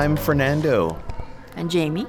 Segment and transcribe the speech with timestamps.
[0.00, 0.98] I'm Fernando,
[1.56, 2.06] And Jamie.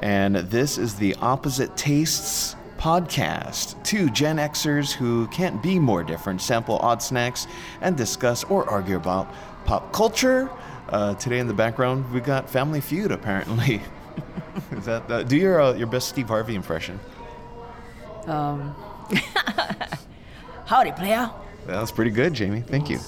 [0.00, 3.80] and this is the Opposite Tastes podcast.
[3.84, 7.46] Two Gen Xers who can't be more different sample odd snacks
[7.80, 9.32] and discuss or argue about
[9.66, 10.50] pop culture.
[10.88, 13.12] Uh, today in the background, we got Family Feud.
[13.12, 13.80] Apparently,
[14.72, 16.98] is that uh, do your uh, your best Steve Harvey impression?
[18.26, 18.74] Um,
[20.66, 21.30] howdy, player.
[21.68, 22.62] That was pretty good, Jamie.
[22.62, 22.98] Thank you.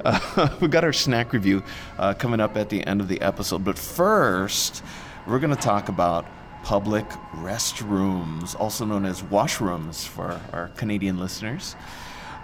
[0.04, 1.62] Uh, we got our snack review
[1.98, 4.82] uh, coming up at the end of the episode, but first,
[5.26, 6.24] we're going to talk about
[6.62, 11.76] public restrooms, also known as washrooms for our Canadian listeners.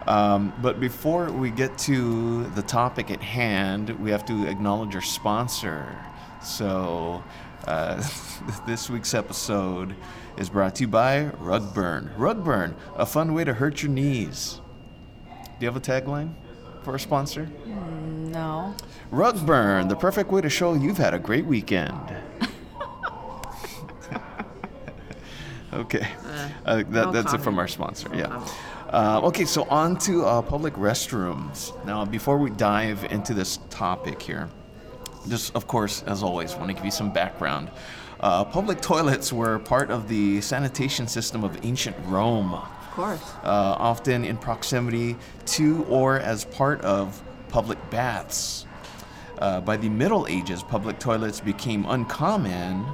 [0.07, 5.01] Um, but before we get to the topic at hand, we have to acknowledge our
[5.01, 5.97] sponsor.
[6.43, 7.25] So,
[7.67, 8.07] uh,
[8.67, 9.97] this week's episode
[10.37, 12.15] is brought to you by Rugburn.
[12.17, 14.61] Rugburn, a fun way to hurt your knees.
[15.59, 16.35] Do you have a tagline
[16.87, 17.49] for a sponsor?
[17.67, 18.73] No.
[19.11, 22.01] Rugburn, the perfect way to show you've had a great weekend.
[25.73, 26.07] okay,
[26.65, 28.09] uh, that, no that's it from our sponsor.
[28.15, 28.41] Yeah.
[28.91, 31.73] Uh, okay, so on to uh, public restrooms.
[31.85, 34.49] Now, before we dive into this topic here,
[35.29, 37.69] just of course, as always, want to give you some background.
[38.21, 42.61] Uh, public toilets were part of the sanitation system of ancient Rome
[42.97, 43.21] course.
[43.45, 48.67] uh, often in proximity to or as part of public baths.
[49.39, 52.87] Uh, by the Middle Ages, public toilets became uncommon,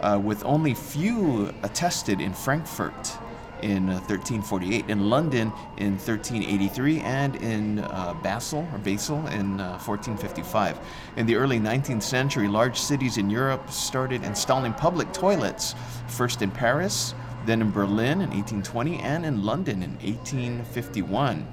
[0.00, 3.16] uh, with only few attested in Frankfurt
[3.62, 9.78] in uh, 1348, in London in 1383, and in uh, Basel or Basel in uh,
[9.78, 10.78] 1455.
[11.16, 15.74] In the early 19th century, large cities in Europe started installing public toilets,
[16.08, 17.14] first in Paris,
[17.46, 21.46] then in Berlin in 1820, and in London in 1851.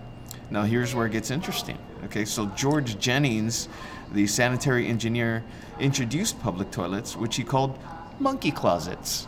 [0.50, 1.78] Now, here's where it gets interesting.
[2.06, 3.70] Okay, so George Jennings,
[4.12, 5.44] the sanitary engineer,
[5.80, 7.80] introduced public toilets, which he called
[8.20, 9.28] monkey closets.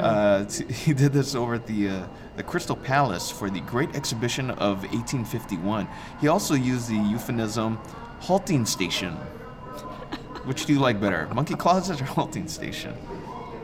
[0.00, 2.06] Uh, t- he did this over at the uh,
[2.36, 5.88] the Crystal Palace for the Great Exhibition of 1851.
[6.20, 7.76] He also used the euphemism
[8.20, 9.14] halting station.
[10.44, 12.94] Which do you like better, monkey closet or halting station?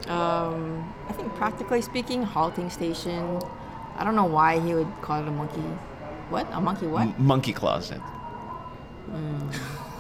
[0.09, 3.41] Um, I think practically speaking, halting station.
[3.97, 5.61] I don't know why he would call it a monkey.
[6.31, 6.47] What?
[6.53, 7.03] A monkey what?
[7.03, 8.01] M- monkey closet.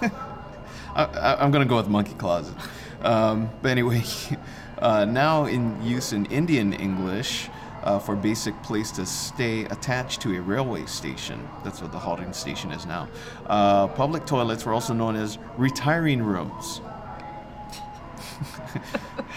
[0.03, 2.55] I, I, I'm gonna go with monkey closet.
[3.03, 4.03] Um, but anyway,
[4.79, 7.49] uh, now in use in Indian English
[7.83, 11.49] uh, for basic place to stay attached to a railway station.
[11.65, 13.09] That's what the halting station is now.
[13.47, 16.81] Uh, public toilets were also known as retiring rooms.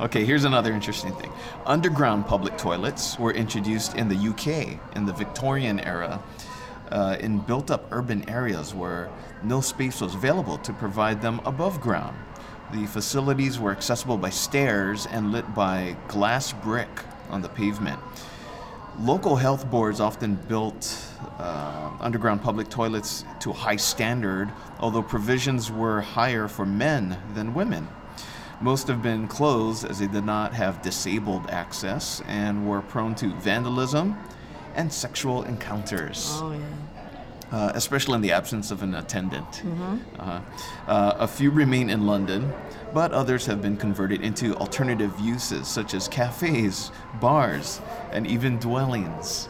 [0.00, 1.30] Okay, here's another interesting thing.
[1.66, 6.22] Underground public toilets were introduced in the UK in the Victorian era
[6.90, 9.10] uh, in built up urban areas where
[9.42, 12.16] no space was available to provide them above ground.
[12.72, 16.88] The facilities were accessible by stairs and lit by glass brick
[17.28, 18.00] on the pavement.
[19.00, 20.96] Local health boards often built
[21.38, 27.52] uh, underground public toilets to a high standard, although provisions were higher for men than
[27.52, 27.86] women.
[28.60, 33.28] Most have been closed as they did not have disabled access and were prone to
[33.36, 34.16] vandalism
[34.74, 37.56] and sexual encounters, Oh yeah.
[37.56, 39.62] uh, especially in the absence of an attendant.
[40.18, 40.40] Uh-huh.
[40.86, 42.52] Uh, a few remain in London,
[42.92, 47.80] but others have been converted into alternative uses such as cafes, bars,
[48.12, 49.48] and even dwellings.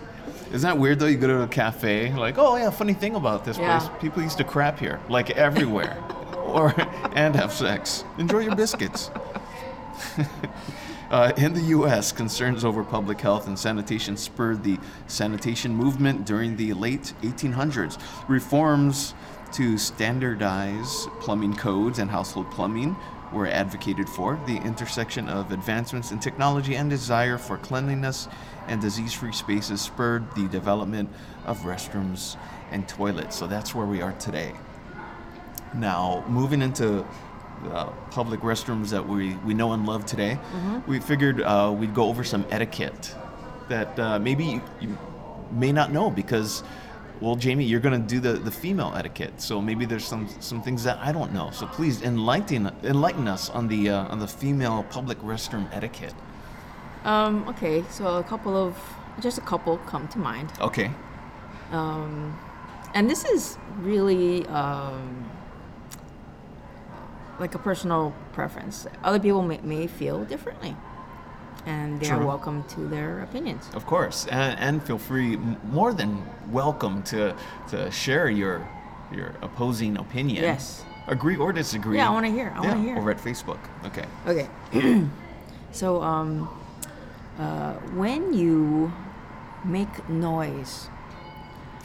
[0.53, 1.07] Isn't that weird though?
[1.07, 3.79] You go to a cafe, like, oh yeah, funny thing about this Yeah.
[3.81, 5.97] place, people used to crap here, like everywhere,
[6.51, 6.75] or
[7.15, 8.05] and have sex.
[8.19, 9.11] Enjoy your biscuits.
[11.11, 16.57] Uh, in the U.S., concerns over public health and sanitation spurred the sanitation movement during
[16.57, 18.01] the late 1800s.
[18.29, 19.15] Reforms
[19.53, 22.95] to standardize plumbing codes and household plumbing
[23.33, 24.41] were advocated for.
[24.47, 28.29] The intersection of advancements in technology and desire for cleanliness
[28.69, 31.11] and disease free spaces spurred the development
[31.45, 32.37] of restrooms
[32.71, 33.37] and toilets.
[33.37, 34.55] So that's where we are today.
[35.75, 37.05] Now, moving into
[37.71, 40.39] uh, public restrooms that we, we know and love today,
[40.87, 43.15] we figured uh, we'd go over some etiquette
[43.69, 44.99] that uh, maybe you, you
[45.53, 46.63] may not know because
[47.21, 50.83] well, Jamie, you're gonna do the, the female etiquette, so maybe there's some some things
[50.85, 51.51] that I don't know.
[51.51, 56.15] So please enlighten enlighten us on the uh, on the female public restroom etiquette.
[57.05, 58.77] Um, okay, so a couple of,
[59.21, 60.53] just a couple come to mind.
[60.61, 60.91] Okay.
[61.73, 62.39] Um,
[62.95, 65.31] and this is really um,
[67.41, 68.87] like a personal preference.
[69.03, 70.77] Other people may, may feel differently,
[71.67, 73.69] and they are welcome to their opinions.
[73.75, 75.37] Of course, and, and feel free,
[75.73, 76.23] more than
[76.53, 77.35] welcome to
[77.71, 78.69] to share your
[79.11, 80.43] your opposing opinion.
[80.45, 80.85] Yes.
[81.07, 81.97] Agree or disagree.
[81.97, 82.97] Yeah, I wanna hear, I wanna hear.
[82.97, 83.59] Over at Facebook.
[83.87, 84.05] Okay.
[84.27, 84.49] Okay.
[85.73, 86.49] so, um,
[87.39, 88.93] uh, when you
[89.65, 90.89] make noise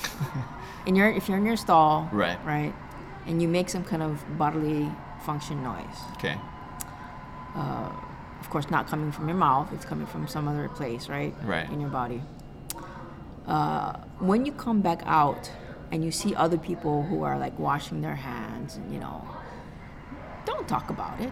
[0.86, 2.38] in your if you're in your stall, Right.
[2.46, 2.74] right,
[3.25, 4.92] and you make some kind of bodily
[5.25, 6.38] function noise, Okay.
[7.56, 11.33] of course, not coming from your mouth, it's coming from some other place, right?
[11.44, 11.69] Right.
[11.69, 12.22] In your body.
[13.48, 15.51] Uh, when you come back out
[15.92, 19.24] and you see other people who are like washing their hands, and you know,
[20.45, 21.31] don't talk about it.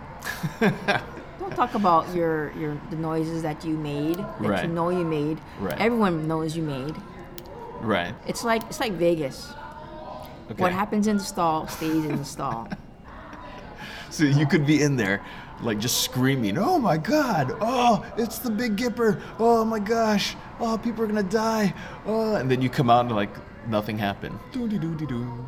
[1.40, 4.64] don't talk about your your the noises that you made, that Right.
[4.66, 5.40] you know you made.
[5.60, 5.80] Right.
[5.80, 6.96] Everyone knows you made.
[7.82, 8.14] Right.
[8.28, 9.52] It's like it's like Vegas.
[10.52, 10.62] Okay.
[10.62, 12.68] What happens in the stall stays in the stall.
[14.14, 15.26] So you could be in there,
[15.64, 17.58] like just screaming, "Oh my God!
[17.60, 19.20] Oh, it's the Big Gipper!
[19.40, 20.36] Oh my gosh!
[20.60, 21.74] Oh, people are gonna die!
[22.06, 23.32] Oh!" And then you come out and like
[23.68, 24.38] nothing happened.
[24.52, 25.48] Doo-dee-doo-dee-doo.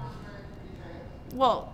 [1.35, 1.71] Well,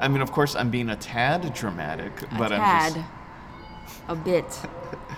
[0.00, 3.06] I mean, of course, I'm being a tad dramatic, a but I'm just.
[4.08, 4.60] a bit.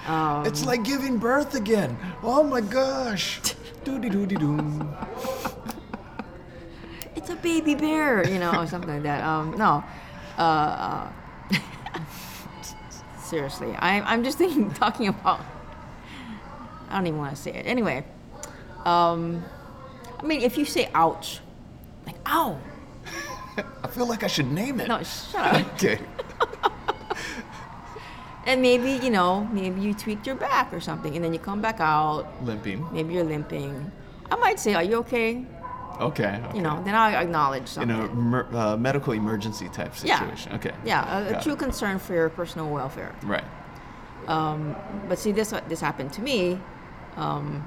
[0.06, 1.96] Um, It's like giving birth again.
[2.22, 3.40] Oh my gosh!
[3.82, 4.94] Doody doody doo.
[7.14, 9.24] it's a baby bear, you know, or something like that.
[9.24, 9.82] Um, no,
[10.38, 11.10] uh, uh,
[13.22, 15.40] seriously, I, I'm just thinking, talking about.
[16.88, 17.66] I don't even want to say it.
[17.66, 18.04] Anyway,
[18.84, 19.44] um,
[20.20, 21.40] I mean, if you say "ouch,"
[22.06, 22.58] like "ow,"
[23.82, 24.88] I feel like I should name it.
[24.88, 25.74] no, shut up.
[25.74, 25.98] Okay.
[28.46, 31.60] and maybe you know, maybe you tweaked your back or something, and then you come
[31.60, 32.26] back out.
[32.44, 32.86] Limping.
[32.92, 33.90] Maybe you're limping.
[34.30, 35.44] I might say, "Are you okay?"
[36.00, 36.40] Okay.
[36.44, 36.56] okay.
[36.56, 37.96] You know, then I acknowledge something.
[37.96, 40.50] In a mer- uh, medical emergency type situation.
[40.52, 40.56] Yeah.
[40.58, 40.72] Okay.
[40.84, 41.58] Yeah, a, a true it.
[41.58, 43.14] concern for your personal welfare.
[43.22, 43.44] Right.
[45.08, 46.58] But see, this this happened to me.
[47.16, 47.66] Um,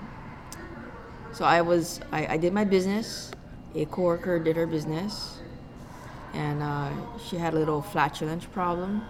[1.31, 3.31] so I was I, I did my business.
[3.76, 5.40] A coworker did her business,
[6.34, 6.90] and uh,
[7.28, 9.04] she had a little flatulence problem.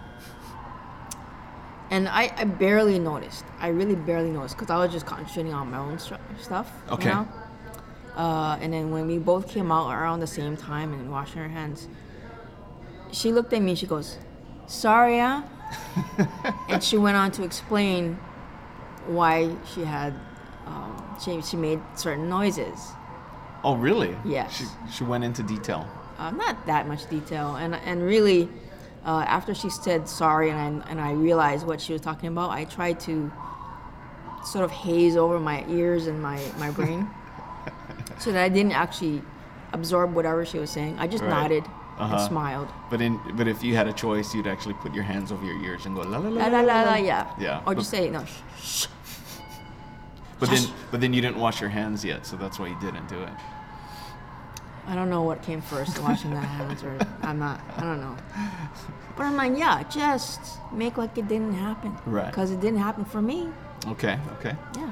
[1.90, 3.44] And I, I barely noticed.
[3.58, 6.70] I really barely noticed because I was just concentrating on my own stru- stuff.
[6.88, 7.08] you Okay.
[7.08, 7.26] know?
[8.20, 11.48] Uh, and then when we both came out around the same time and washing our
[11.48, 11.88] hands,
[13.12, 14.18] she looked at me and she goes,
[14.66, 15.42] "Sorry, ah."
[16.68, 18.18] and she went on to explain
[19.06, 20.12] why she had
[20.66, 22.92] um, she she made certain noises.
[23.64, 24.14] Oh, really?
[24.26, 24.54] Yes.
[24.58, 25.88] She, she went into detail.
[26.18, 28.50] Uh, not that much detail, and and really,
[29.06, 32.50] uh, after she said sorry and I, and I realized what she was talking about,
[32.50, 33.32] I tried to
[34.44, 37.08] sort of haze over my ears and my my brain,
[38.20, 39.22] so that I didn't actually
[39.72, 40.96] absorb whatever she was saying.
[40.98, 41.30] I just Right.
[41.30, 41.64] nodded
[41.98, 42.16] Uh-huh.
[42.16, 42.68] and smiled.
[42.90, 45.60] But in but if you had a choice, you'd actually put your hands over your
[45.62, 47.26] ears and go la la la La la la la, yeah.
[47.38, 47.58] Yeah.
[47.66, 48.24] Or but, just say no.
[48.24, 48.86] Shh, shh.
[50.38, 53.08] but then but then you didn't wash your hands yet, so that's why you didn't
[53.08, 53.32] do it.
[54.88, 57.60] I don't know what came first, washing the hands or I'm not.
[57.76, 58.16] I don't know.
[59.16, 60.40] But I'm like, yeah, just
[60.72, 61.96] make like it didn't happen.
[62.06, 62.26] Right.
[62.26, 63.48] Because it didn't happen for me.
[63.86, 64.18] Okay.
[64.38, 64.54] Okay.
[64.76, 64.90] Yeah.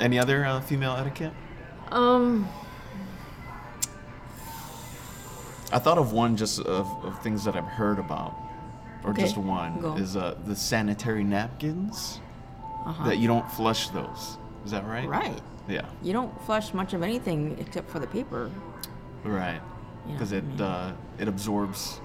[0.00, 1.32] Any other uh, female etiquette?
[1.92, 2.48] Um.
[5.72, 8.36] I thought of one just of, of things that I've heard about,
[9.04, 9.96] or Okay, just one go.
[9.96, 12.20] is uh, the sanitary napkins.
[12.86, 13.08] Uh-huh.
[13.08, 14.38] That you don't flush those.
[14.64, 15.08] Is that right?
[15.08, 15.40] Right.
[15.68, 15.86] Yeah.
[16.02, 18.48] You don't flush much of anything except for the paper.
[19.24, 19.60] Right.
[20.06, 22.00] Because I it mean- uh, it absorbs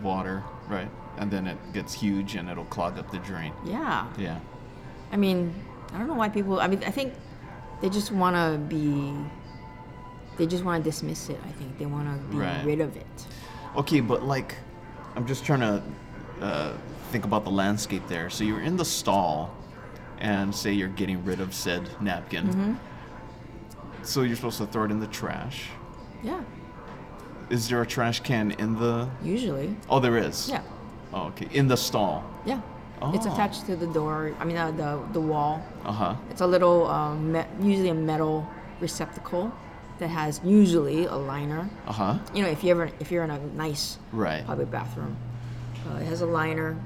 [0.00, 0.88] water, right?
[1.16, 3.52] And then it gets huge and it'll clog up the drain.
[3.64, 4.06] Yeah.
[4.16, 4.38] Yeah.
[5.10, 5.52] I mean,
[5.92, 6.60] I don't know why people.
[6.60, 7.14] I mean, I think
[7.80, 9.14] they just want to be.
[10.36, 11.40] They just want to dismiss it.
[11.44, 12.64] I think they want to be Right.
[12.64, 13.26] rid of it.
[13.76, 14.54] Okay, but like,
[15.16, 15.82] I'm just trying to
[16.40, 16.72] uh,
[17.10, 18.30] think about the landscape there.
[18.30, 19.52] So you're in the stall,
[20.20, 22.48] and say you're getting rid of said napkin.
[22.48, 22.74] Mm-hmm.
[24.04, 25.68] So you're supposed to throw it in the trash.
[26.22, 26.42] Yeah.
[27.50, 29.08] Is there a trash can in the?
[29.22, 29.74] Usually.
[29.88, 30.48] Oh, there is.
[30.48, 30.62] Yeah.
[31.12, 31.48] Oh, okay.
[31.52, 32.22] In the stall.
[32.44, 32.60] Yeah.
[33.14, 33.32] It's Oh.
[33.32, 34.32] attached to the door.
[34.40, 35.62] I mean, uh, the the wall.
[35.84, 36.14] Uh huh.
[36.30, 38.46] It's a little, um, me- usually a metal
[38.80, 39.50] receptacle
[39.98, 41.68] that has usually a liner.
[41.86, 42.14] Uh huh.
[42.34, 44.44] You know, if you ever if you're in a nice Right.
[44.46, 45.16] public bathroom,
[45.88, 46.76] uh, it has a liner,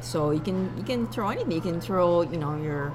[0.00, 1.52] so you can you can throw anything.
[1.52, 2.92] You can throw you know your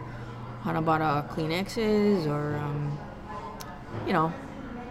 [0.64, 2.98] Hanabata Kleenexes or um,
[4.06, 4.32] you know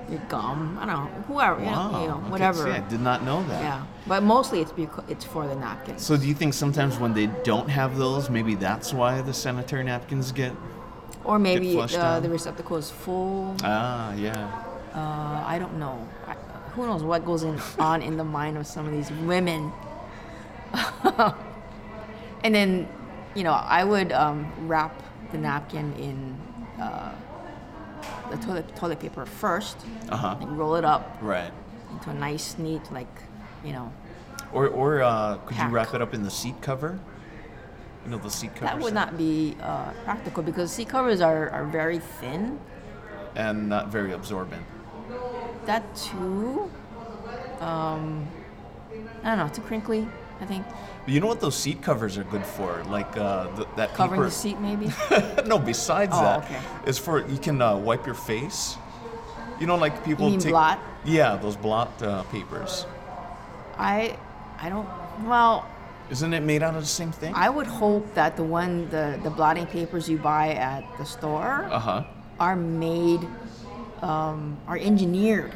[0.09, 0.79] your gum.
[0.81, 2.69] I don't know, whoever, you know, you know whatever.
[2.69, 3.63] I did not know that.
[3.63, 6.05] Yeah, but mostly it's because it's for the napkins.
[6.05, 9.85] So do you think sometimes when they don't have those, maybe that's why the sanitary
[9.85, 10.53] napkins get?
[11.25, 13.57] or maybe uh, the receptacle is full.
[13.65, 14.31] Ah, yeah.
[14.95, 16.07] Uh, I don't know.
[16.25, 16.35] I,
[16.75, 19.73] who knows what goes in, on in the mind of some of these women.
[22.45, 22.89] and then,
[23.35, 26.37] you know, I would um, wrap the napkin in
[26.81, 27.13] uh,
[28.31, 29.77] the toilet, toilet paper first,
[30.09, 30.37] Uh huh.
[30.41, 31.51] and roll it up Right.
[31.91, 33.09] into a nice, neat, like,
[33.67, 33.93] you know,
[34.53, 36.99] Or or uh, could you wrap it up in the seat cover?
[38.05, 38.67] You know the seat cover.
[38.67, 42.59] that would not be uh, practical because seat covers are, are very thin.
[43.35, 44.63] and not very absorbent.
[45.67, 46.71] That too,
[47.61, 48.27] um,
[49.25, 50.07] I don't know, too crinkly,
[50.41, 50.65] I think.
[51.05, 52.83] But you know what those seat covers are good for?
[52.89, 54.31] Like uh, th- that Covering paper.
[54.31, 54.89] the seat, maybe.
[55.47, 56.61] no, besides Oh, that, okay.
[56.87, 58.77] it's for you can uh, wipe your face.
[59.61, 60.53] You know, like people You mean take.
[60.53, 60.79] blot?
[61.05, 62.87] Yeah, those blot uh, papers.
[63.79, 64.17] I
[64.61, 64.89] I don't
[65.27, 65.67] well
[66.11, 67.33] Isn't it made out of the same thing?
[67.35, 71.65] I would hope that the one the, the blotting papers you buy at the store
[71.71, 72.05] Uh huh.
[72.41, 73.27] are made
[74.03, 75.53] um, are engineered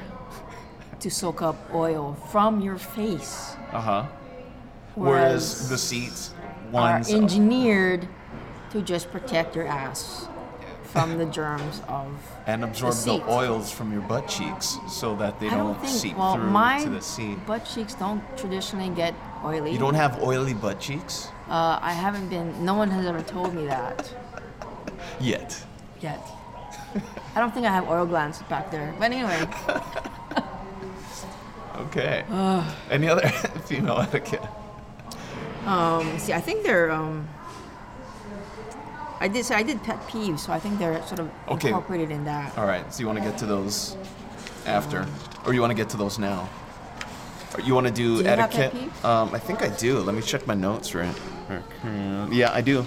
[1.00, 3.54] to soak up oil from your face.
[3.72, 4.02] Uh huh.
[4.94, 6.34] Whereas, Whereas the seats
[6.72, 7.10] ones are ones.
[7.12, 8.08] engineered
[8.70, 10.26] to just protect your ass
[10.92, 12.06] from the germs of
[12.46, 13.22] and absorb the, seat.
[13.28, 16.50] oils from your butt cheeks so that they I don't, don't think seep well through
[16.50, 17.38] my to the seat.
[17.46, 19.72] butt cheeks don't traditionally get oily.
[19.72, 23.54] You don't have oily butt cheeks uh, I haven't been no one has ever told
[23.54, 24.12] me that.
[25.20, 25.60] yet.
[26.00, 26.20] yet.
[27.34, 28.94] I don't think I have oil glands back there.
[28.98, 29.46] But anyway,
[31.76, 32.24] Okay.
[32.90, 33.26] Any other
[33.66, 34.42] female etiquette?
[35.66, 36.90] um, see, I think they're.
[36.90, 37.28] Um,
[39.20, 39.44] I did.
[39.44, 41.68] So I did pet peeves, so I think they're sort of Okay.
[41.68, 42.56] incorporated in that.
[42.56, 42.92] All right.
[42.92, 43.96] So you want to get to those
[44.66, 45.06] after,
[45.46, 46.48] or you want to get to those now?
[47.54, 48.90] Or you want to do, Do you have pet etiquette?
[49.02, 49.04] peeves?
[49.04, 49.98] Um, I think I do.
[50.00, 50.94] Let me check my notes.
[50.94, 51.14] Right.
[52.30, 52.86] Yeah, I do.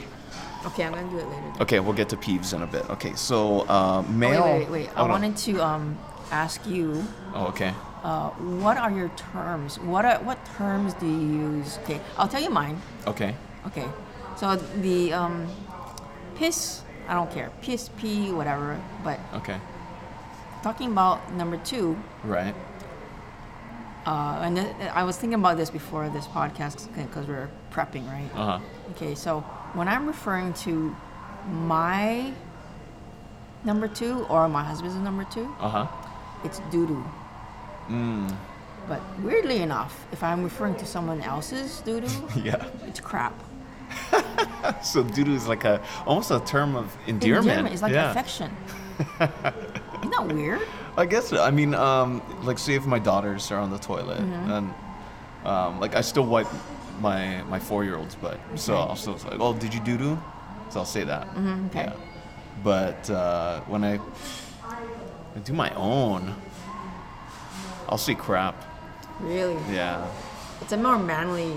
[0.66, 1.52] Okay, I'm gonna do it later.
[1.62, 2.90] Okay, we'll get to peeves in a bit.
[2.90, 4.44] Okay, so uh, Oh, male.
[4.46, 4.90] wait, wait, wait.
[4.96, 5.12] I oh, no.
[5.13, 5.98] wanted to um,
[6.32, 7.04] ask you,
[7.36, 7.74] Oh, okay.
[8.02, 8.30] uh,
[8.63, 9.78] what are your terms?
[9.80, 11.78] What are what terms do you use?
[11.84, 12.82] Okay, I'll tell you mine.
[13.06, 13.36] Okay.
[13.68, 13.86] Okay,
[14.38, 15.48] so the um,
[16.36, 17.50] piss, I don't care.
[17.62, 18.80] Piss, pee, whatever.
[19.04, 19.58] But Okay.
[20.62, 22.56] talking about number two, Right.
[24.06, 28.06] Uh, and th- I was thinking about this before this podcast because we are prepping,
[28.12, 28.30] right?
[28.36, 28.60] Uh huh.
[28.92, 29.40] Okay, so
[29.75, 30.94] when I'm referring to
[31.50, 32.34] my
[33.63, 35.88] number two or my husband's number two, Uh huh.
[36.44, 37.04] it's doo doo.
[37.90, 38.36] Mm.
[38.90, 42.62] But weirdly enough, if I'm referring to someone else's doo doo, Yeah.
[42.86, 43.34] it's crap.
[44.84, 47.68] So doo is like a almost a term of endearment.
[47.70, 48.12] It's like yeah.
[48.12, 48.52] affection.
[49.20, 50.62] Isn't that weird?
[50.98, 51.34] I guess.
[51.34, 54.52] I mean, um, like say if my daughters are on the toilet Mm-hmm.
[54.52, 54.74] and
[55.46, 56.48] um, like I still wipe
[57.02, 58.90] my my four year old's butt, so Okay.
[58.90, 60.20] I'll still say, "Oh, did you doo doo?"
[60.70, 61.28] So I'll say that.
[61.36, 61.86] Mhm, okay.
[61.92, 61.94] Yeah.
[62.63, 64.00] But uh, when I,
[65.36, 66.34] I do my own,
[67.90, 68.56] I'll say crap.
[69.20, 69.58] Really?
[69.72, 70.06] Yeah,
[70.62, 71.54] It's a more manly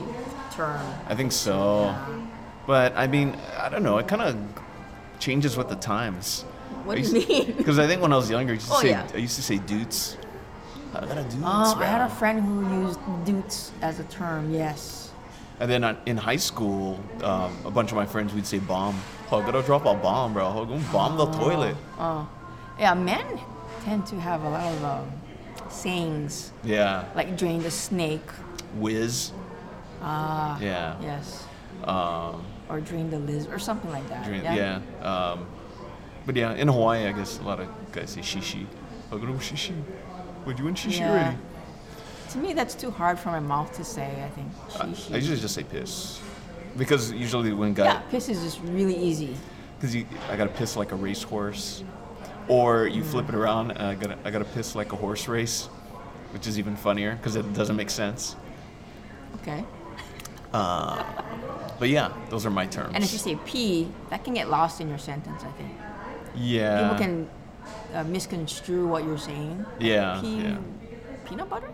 [0.52, 0.80] term.
[1.08, 1.84] I think so.
[1.84, 2.26] Yeah.
[2.66, 3.98] But I mean, I don't know.
[3.98, 4.36] It kind of
[5.18, 6.42] changes with the times.
[6.84, 7.52] What do you mean?
[7.56, 9.06] Because I think when I was younger, I used to Oh, say yeah.
[9.14, 10.16] I used to say dudes.
[10.94, 11.36] I got a dudes.
[11.44, 14.52] Oh, I had a friend who used dudes as a term.
[14.52, 15.10] Yes.
[15.60, 18.98] And then uh, in high school, um, a bunch of my friends would say bomb.
[19.32, 20.46] Oh, gotta drop a bomb, bro.
[20.46, 21.76] Oh, go bomb the toilet.
[21.98, 22.28] Oh,
[22.78, 22.94] yeah.
[22.94, 23.24] Men
[23.84, 25.12] tend to have a lot of um,
[25.70, 27.04] sayings Yeah.
[27.14, 28.28] like drain the snake.
[28.76, 29.32] Whiz.
[30.02, 30.58] Ah.
[30.60, 30.96] Yeah.
[31.00, 31.44] Yes.
[31.84, 34.24] Um, Or drain the lizard or something like that.
[34.24, 34.80] drink- yeah.
[35.02, 35.46] Um,
[36.26, 38.66] but yeah, in Hawaii, I guess a lot of guys say shishi.
[39.12, 39.72] Oh, shishi.
[40.46, 41.10] Would you in shishi Yeah.
[41.10, 41.36] already?
[42.30, 44.24] To me, that's too hard for my mouth to say.
[44.24, 44.48] I think.
[45.10, 46.20] I, I usually just say piss.
[46.76, 49.36] Because usually when guys, yeah, piss is just really easy.
[49.80, 49.94] because
[50.28, 51.84] I gotta piss like a racehorse,
[52.48, 53.08] or you Hmm.
[53.10, 55.66] flip it around and I gotta, I gotta piss like a horse race,
[56.32, 58.34] which is even funnier because it doesn't make sense.
[59.40, 59.64] Okay.
[61.78, 62.92] But yeah, those are my terms.
[62.94, 65.42] And if you say pee, that can get lost in your sentence.
[65.44, 65.70] I think
[66.34, 67.30] yeah, people can
[67.94, 69.64] uh, misconstrue what you're saying.
[69.80, 70.58] yeah, Pea, yeah,
[71.24, 71.70] peanut butter.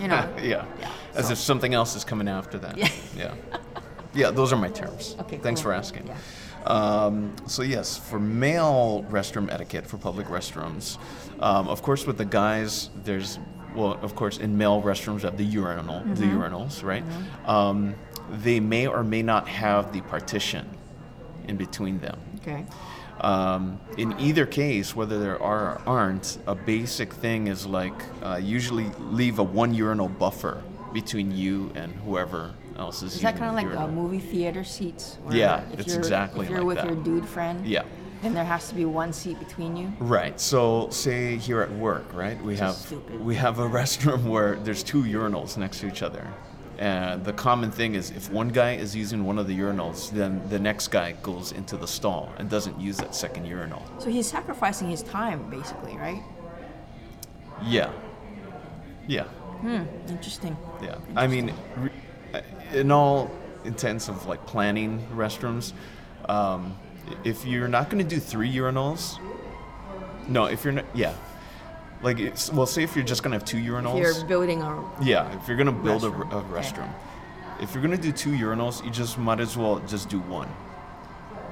[0.00, 0.28] You know.
[0.42, 2.76] yeah, Yeah, as so- if something else is coming after that.
[2.76, 2.88] Yeah.
[3.16, 3.34] yeah,
[4.14, 4.30] yeah.
[4.30, 5.16] Those are my terms.
[5.20, 5.70] Okay, Thanks cool.
[5.72, 6.06] for asking.
[6.06, 6.16] Yeah.
[6.66, 10.98] Um, so yes, for male restroom etiquette for public restrooms,
[11.40, 13.38] um, of course with the guys, there's
[13.74, 16.40] well, of course in male restrooms we have the urinal, the Mm-hmm.
[16.40, 17.04] urinals, right?
[17.46, 17.94] Um,
[18.30, 20.68] they may or may not have the partition
[21.48, 22.18] in between them.
[22.42, 22.64] Okay.
[23.20, 28.36] Um, in either case, whether there are or aren't, a basic thing is like uh,
[28.42, 33.48] usually leave a one urinal buffer between you and whoever else is Is that kind
[33.48, 33.88] of like uh, urinal.
[33.90, 35.16] movie theater seats?
[35.22, 36.86] where Yeah, if it's you're, exactly If you're like with that.
[36.86, 37.84] your dude friend, Yeah.
[38.22, 39.90] then there has to be one seat between you.
[39.98, 40.38] Right.
[40.38, 42.40] So, say here at work, right?
[42.42, 43.18] We have stupid.
[43.20, 46.26] we have a restroom where there's two urinals next to each other.
[46.78, 50.46] And the common thing is if one guy is using one of the urinals, then
[50.50, 53.82] the next guy goes into the stall and doesn't use that second urinal.
[53.98, 56.22] So he's sacrificing his time, basically, right?
[57.64, 57.90] Yeah.
[59.06, 59.24] Yeah.
[59.24, 59.84] Hmm.
[60.08, 60.56] Interesting.
[60.82, 60.98] Yeah.
[61.14, 62.42] I mean, re-
[62.72, 63.30] in all
[63.64, 65.72] intents of like planning restrooms,
[66.28, 66.76] um,
[67.24, 69.18] if you're not going to do three urinals,
[70.28, 71.14] no, if you're not, yeah.
[72.02, 73.96] Like, it's, well, say if you're just to have two urinals.
[73.96, 76.60] If you're building a Yeah, if you're gonna build a, Restroom, a okay.
[76.60, 76.90] restroom,
[77.60, 80.48] if you're gonna do two urinals, you just might as well just do one.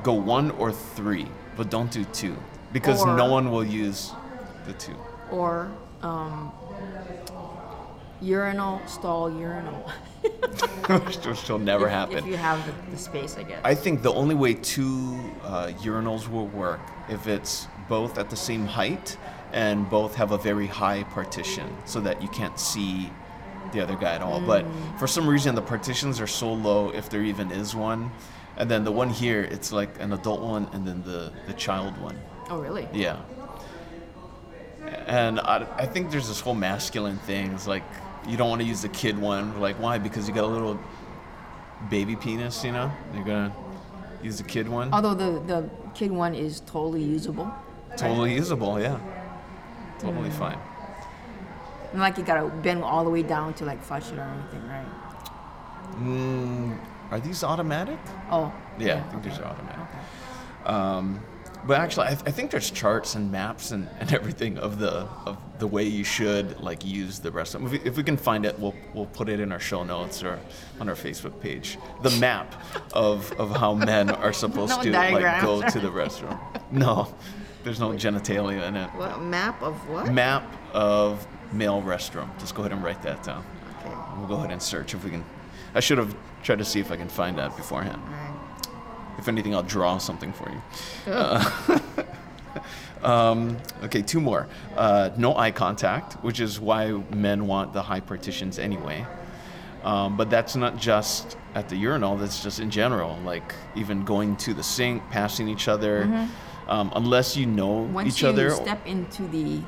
[0.02, 2.36] Go one or three, but don't do two
[2.72, 4.12] because no one will use
[4.66, 4.96] the two.
[5.30, 5.70] or
[6.02, 6.52] um,
[8.20, 9.90] urinal stall urinal.
[10.88, 12.18] Which will never if, happen.
[12.18, 13.60] If you have the, the space, I guess.
[13.64, 18.36] I think the only way two uh, urinals will work if it's both at the
[18.36, 19.16] same height
[19.54, 23.10] and both have a very high partition so that you can't see
[23.72, 24.40] the other guy at all.
[24.40, 24.98] But mm.
[24.98, 28.10] for some reason, the partitions are so low if there even is one.
[28.56, 31.96] And then the one here, it's like an adult one and then the, the child
[31.98, 32.18] one.
[32.50, 32.88] oh, really?
[32.92, 33.20] Yeah.
[35.06, 37.52] And I, I think there's this whole masculine thing.
[37.52, 37.84] It's like
[38.26, 39.60] you don't want to use the kid one.
[39.60, 39.98] Like, why?
[39.98, 40.80] Because you got a little
[41.90, 42.90] baby penis, you know?
[43.14, 43.56] You're going to
[44.20, 44.92] use the kid one?
[44.92, 47.52] Although the, the kid one is totally usable.
[47.96, 48.98] Totally usable, yeah.
[50.04, 50.58] Totally fine.
[51.92, 54.68] Not like you gotta bend all the way down to like flush it or anything,
[54.68, 54.86] right?
[55.96, 56.78] Mm,
[57.10, 57.98] are these automatic?
[58.30, 58.52] Oh.
[58.78, 59.86] Yeah, I think these are automatic.
[60.66, 61.20] Um,
[61.66, 65.08] but actually, I, th- I think there's charts and maps and, and everything of the
[65.24, 67.64] of the way you should like use the restroom.
[67.66, 70.22] If we, if we can find it, we'll we'll put it in our show notes
[70.22, 70.38] or
[70.80, 71.78] on our Facebook page.
[72.02, 72.54] The map
[72.92, 76.38] of, of how men are supposed No to like go to the restroom.
[76.70, 77.14] No,
[77.64, 78.88] there's no genitalia in it.
[78.90, 80.12] What map of what?
[80.12, 82.28] Map of male restroom.
[82.38, 83.44] Just go ahead and write that down.
[83.80, 83.94] Okay.
[84.18, 85.24] We'll go ahead and search if we can.
[85.74, 88.00] I should have tried to see if I can find that beforehand.
[88.04, 88.34] Alright.
[89.18, 91.12] If anything, I'll draw something for you.
[91.12, 91.78] Uh,
[93.02, 94.48] um, okay, two more.
[94.76, 99.06] Uh, no eye contact, which is why men want the high partitions anyway.
[99.84, 103.18] Um, but that's not just at the urinal, that's just in general.
[103.24, 106.28] Like even going to the sink, passing each other,
[106.68, 108.50] um, unless you know Once each you other.
[108.50, 109.60] step into the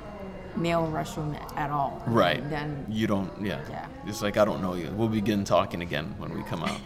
[0.56, 2.48] male restroom at all, Right.
[2.48, 3.60] Then you don't, yeah.
[3.68, 3.86] Yeah.
[4.06, 4.90] It's like, I don't know you.
[4.92, 6.80] We'll begin talking again when we come out.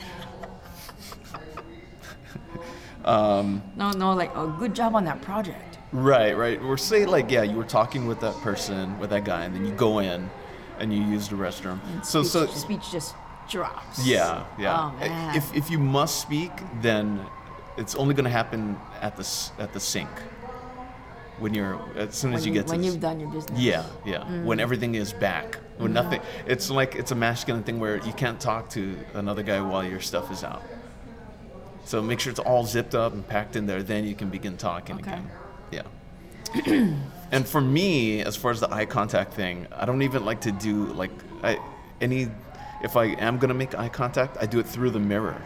[3.76, 5.78] no, no, like oh, good job on that project.
[5.92, 6.60] Right, right.
[6.60, 9.64] Or say like, yeah, you were talking with that person, with that guy, and then
[9.64, 10.30] you go in
[10.78, 11.78] and you use the restroom.
[12.04, 13.14] So, speech, so speech just
[13.48, 14.06] drops.
[14.06, 14.92] yeah, yeah.
[15.32, 15.36] Oh.
[15.36, 17.26] If if you must speak, then
[17.76, 20.10] it's only going to happen at the at the sink.
[21.38, 23.30] When you're as soon as you you, get to when the s- you've done your
[23.30, 23.58] business.
[23.58, 24.18] Yeah, yeah.
[24.18, 24.44] Mm-hmm.
[24.44, 25.56] When everything is back.
[25.78, 25.94] When mm-hmm.
[25.94, 26.20] nothing.
[26.46, 30.00] It's like it's a masculine thing where you can't talk to another guy while your
[30.00, 30.62] stuff is out.
[31.84, 33.82] So make sure it's all zipped up and packed in there.
[33.82, 35.12] Then you can begin talking Okay.
[35.12, 35.30] again.
[35.70, 36.94] Yeah.
[37.32, 40.52] and for me, as far as the eye contact thing, I don't even like to
[40.52, 41.10] do like
[41.42, 41.58] I
[42.00, 42.28] any.
[42.82, 45.40] If I am gonna make eye contact, I do it through the mirror.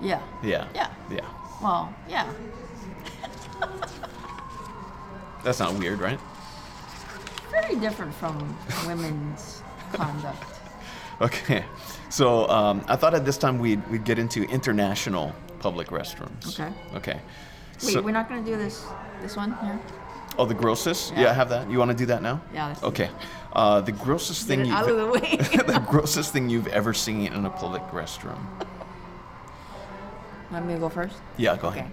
[0.00, 0.20] Yeah.
[0.42, 0.66] Yeah.
[0.74, 0.90] Yeah.
[1.10, 1.20] Yeah.
[1.62, 2.32] Well, yeah.
[5.44, 6.18] That's not weird, right?
[7.50, 8.56] Very different from
[8.86, 10.44] women's conduct.
[11.20, 11.64] Okay.
[12.10, 16.46] So um, I thought at this time we'd, we'd get into international public restrooms.
[16.60, 16.72] Okay.
[16.94, 17.20] Okay.
[17.82, 18.86] Wait, So- we're not gonna do this
[19.20, 19.80] this one here.
[20.38, 21.10] oh, the grossest?
[21.14, 21.22] Yeah.
[21.22, 21.30] Yeah.
[21.30, 21.68] I have that.
[21.68, 22.40] You want to do that now?
[22.54, 22.72] Yeah.
[22.84, 23.10] Okay.
[23.52, 25.36] Uh, the grossest thing of the way.
[25.66, 28.38] the grossest thing you've ever seen in a public restroom.
[30.50, 31.16] Want me to go first?
[31.36, 31.80] Yeah, go Okay.
[31.80, 31.92] ahead.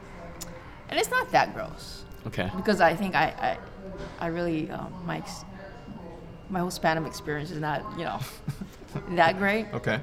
[0.90, 2.50] And it's not that gross Okay.
[2.56, 3.58] because I think I
[4.20, 5.44] I, I really um, my ex-
[6.50, 8.20] my whole span of experience is not you know
[9.16, 9.68] that great.
[9.74, 10.00] Okay.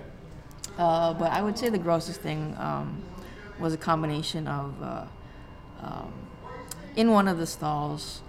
[0.78, 3.02] Uh, but I would say the grossest thing um,
[3.58, 5.04] was a combination of uh,
[5.82, 6.12] um,
[6.96, 8.22] in one of the stalls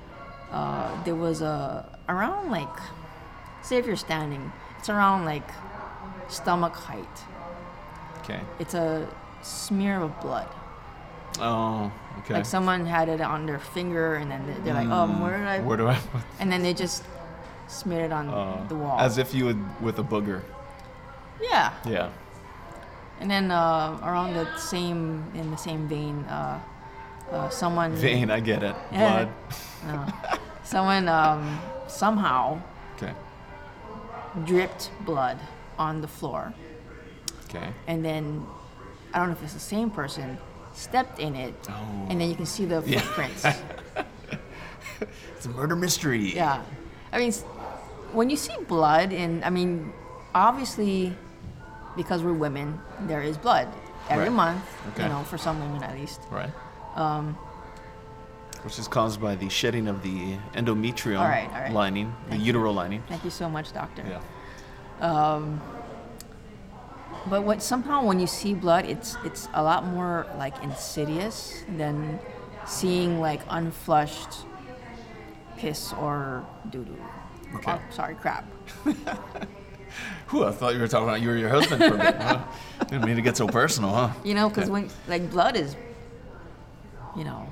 [0.52, 2.76] uh, there was a around like
[3.62, 5.48] say if you're standing it's around like
[6.28, 7.18] stomach height
[8.24, 8.40] Okay.
[8.60, 9.08] it's a
[9.44, 10.48] smear of blood
[11.40, 12.36] Oh, okay.
[12.36, 15.48] like someone had it on their finger and then they- they're like "Oh, where did
[15.48, 15.98] I Where do I?
[16.40, 17.04] and then they just
[17.68, 20.42] smeared it on Uh, the wall As if you would with a booger.
[21.42, 22.10] yeah Yeah.
[23.20, 26.60] And then uh, around the same in the same vein, uh,
[27.32, 28.76] uh, someone Vein, I get it.
[28.92, 29.30] Blood.
[30.64, 32.60] someone um, somehow
[32.98, 33.14] Okay.
[34.46, 35.40] dripped blood
[35.78, 36.54] on the floor,
[37.50, 37.70] Okay.
[37.88, 38.46] and then
[39.14, 40.38] I don't know if it's the same person
[40.74, 41.74] stepped in it, Oh.
[42.10, 43.00] and then you can see the Yeah.
[43.00, 43.46] footprints.
[45.36, 46.34] It's a murder mystery.
[46.34, 46.62] Yeah.
[47.12, 47.34] I mean,
[48.14, 49.92] when you see blood, and I mean,
[50.34, 51.14] obviously,
[51.98, 53.68] because we're women, there is blood
[54.10, 54.32] every Right.
[54.32, 55.04] month, Okay.
[55.04, 56.22] you know, for some women at least.
[56.32, 56.52] Right.
[56.96, 57.38] Um.
[58.64, 61.74] Which is caused by the shedding of the endometrium All right, all right.
[61.74, 62.54] lining, the Thank you.
[62.54, 63.04] utero lining.
[63.10, 64.04] Thank you so much, doctor.
[64.08, 64.22] Yeah.
[67.26, 72.20] But what somehow when you see blood, it's it's a lot more like insidious than
[72.66, 74.46] seeing like unflushed
[75.58, 76.98] piss or doo doo.
[77.56, 77.72] Okay.
[77.72, 78.46] Oh, sorry, crap.
[80.30, 82.16] Whew, I thought you were talking about you or your husband for a bit.
[82.16, 82.44] Huh?
[82.90, 84.10] Didn't mean to get so personal, huh?
[84.24, 85.76] You know, because when like blood is,
[87.16, 87.48] you know,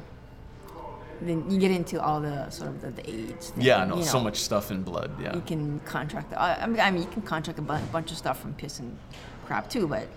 [1.22, 3.50] then you get into all the sort of the, the AIDS.
[3.52, 5.12] Thing, Yeah, no, you so much stuff in blood.
[5.22, 5.36] Yeah.
[5.36, 6.34] You can contract.
[6.34, 8.80] I I mean, I mean, you can contract a bu- bunch of stuff from piss
[8.80, 8.98] and
[9.46, 10.08] crap too, but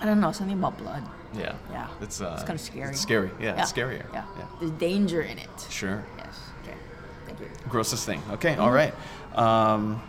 [0.00, 1.02] I don't know something about blood.
[1.34, 1.54] Yeah.
[1.70, 1.88] Yeah.
[2.00, 2.32] It's uh.
[2.34, 2.90] It's kinda scary.
[2.90, 3.30] It's scary.
[3.40, 3.60] Yeah.
[3.60, 4.04] It's scarier.
[4.12, 4.24] Yeah.
[4.38, 4.46] Yeah.
[4.58, 5.48] There's danger in it.
[5.70, 6.04] Sure.
[6.18, 6.36] Yes.
[6.62, 6.76] Okay.
[7.26, 7.48] Thank you.
[7.68, 8.22] Grossest thing.
[8.32, 8.56] Okay.
[8.56, 8.94] All right.
[9.34, 10.02] Um.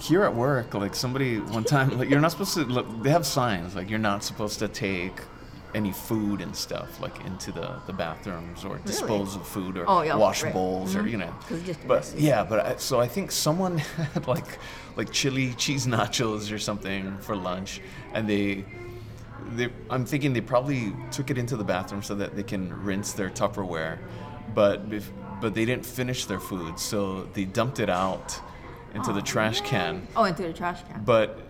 [0.00, 2.64] Here at work, like somebody one time, like you're not supposed to.
[2.64, 5.20] Look, they have signs like you're not supposed to take
[5.74, 10.02] any food and stuff like into the, the bathrooms or dispose of food or Oh,
[10.02, 10.52] yeah, wash right.
[10.52, 11.10] bowls or Mhm.
[11.10, 11.34] you know
[11.86, 13.78] But yeah, but I, so I think someone
[14.14, 14.58] had like
[14.96, 17.80] like chili cheese nachos or something for lunch,
[18.14, 18.64] and they.
[19.56, 23.12] They, I'm thinking they probably took it into the bathroom so that they can rinse
[23.12, 23.98] their Tupperware,
[24.54, 25.10] but bef-
[25.42, 28.40] but they didn't finish their food, so they dumped it out
[28.94, 30.06] into the trash can.
[30.16, 31.02] Oh, into the trash can.
[31.04, 31.40] But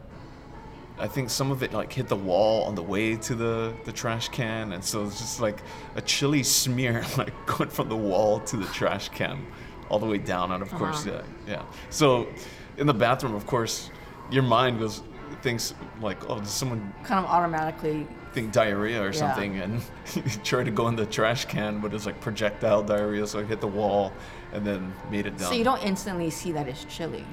[1.02, 3.90] I think some of it like hit the wall on the way to the, the
[3.92, 5.58] trash can, and so it's just like
[5.96, 9.44] a chili smear like going from the wall to the trash can,
[9.90, 10.52] all the way down.
[10.52, 11.22] And of course, Uh-huh.
[11.46, 11.62] yeah, yeah.
[11.90, 12.28] So
[12.76, 13.90] in the bathroom, of course,
[14.30, 15.02] your mind goes
[15.42, 18.06] thinks like, oh, does someone kind of automatically.
[18.32, 19.22] think diarrhea or Yeah.
[19.22, 19.82] something and
[20.44, 23.60] try to go in the trash can but it's like projectile diarrhea so it hit
[23.60, 24.10] the wall
[24.54, 27.24] and then made it down So you don't instantly see that it's chili.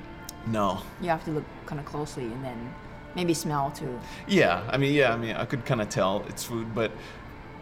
[0.48, 2.60] no You have to look kind of closely and then
[3.20, 4.00] maybe smell too.
[4.28, 6.90] yeah i mean yeah i mean i could kind of tell it's food but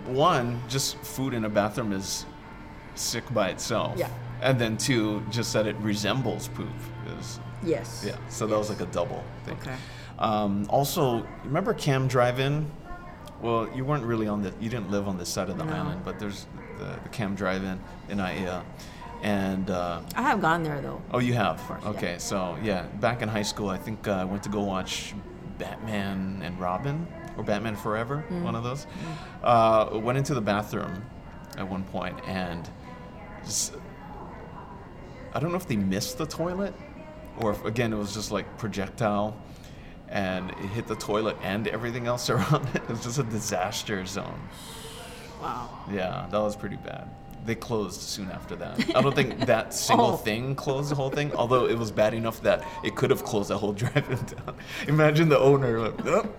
[0.06, 2.26] one just food in a bathroom is
[2.94, 4.10] sick by itself Yeah.
[4.48, 6.78] and then two just that it resembles poop
[7.20, 8.04] is Yes.
[8.08, 9.76] yeah so that was like a double thing Okay.
[10.20, 11.04] Um, also,
[11.46, 12.66] remember Kam Drive-In?
[13.40, 15.74] Well, you weren't really on the, you didn't live on this side of the No.
[15.80, 16.48] island, but there's
[16.80, 18.64] the, the Kam Drive-In in Aiea,
[19.22, 21.00] and uh, I have gone there though.
[21.14, 21.58] oh, you have.
[21.68, 21.90] course, yeah.
[21.92, 25.14] okay, so yeah, back in high school, I think uh, I went to go watch
[25.58, 28.42] Batman and Robin or Batman Forever, Mm.
[28.44, 28.88] one of those.
[29.44, 31.04] Uh, went into the bathroom
[31.58, 32.70] at one point and
[33.46, 33.76] just,
[35.34, 36.74] I don't know if they missed the toilet
[37.40, 39.36] or if again it was just like projectile
[40.10, 42.78] and it hit the toilet and everything else around it.
[42.84, 44.40] It was just a disaster zone.
[45.42, 45.70] Wow.
[45.92, 47.10] Yeah, that was pretty bad.
[47.48, 48.78] They closed soon after that.
[48.96, 50.18] I don't think that single Oh.
[50.18, 53.50] thing closed the whole thing, although it was bad enough that it could have closed
[53.50, 54.56] the whole drive-in down.
[54.90, 56.36] Imagine the owner like, "Nope."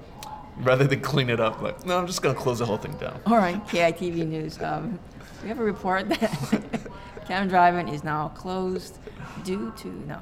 [0.58, 3.20] rather than clean it up, like, no, I'm just gonna close the whole thing down.
[3.26, 4.60] All right, KITV News.
[4.60, 4.98] Um,
[5.42, 6.90] we have a report that
[7.26, 8.98] Kam Drive-In is now closed
[9.44, 10.18] due to no.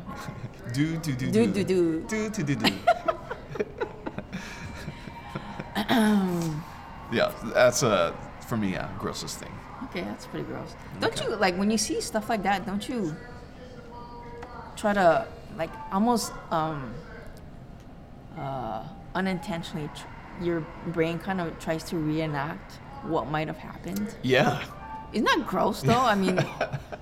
[0.75, 2.29] Do do do Do, do do, do.
[2.31, 2.71] do do do
[7.13, 8.13] yeah, that's uh
[8.47, 9.53] for me, yeah, grossest thing.
[9.87, 10.75] Okay, that's pretty gross.
[11.01, 12.67] Don't you like when you see stuff like that?
[12.67, 13.15] Don't you
[14.77, 16.93] try to like almost um
[18.39, 18.83] uh
[19.15, 22.73] unintentionally tr- your brain kind of tries to reenact
[23.05, 24.15] what might have happened?
[24.23, 24.63] Yeah,
[25.13, 25.95] Isn't that gross though?
[26.01, 26.37] I mean,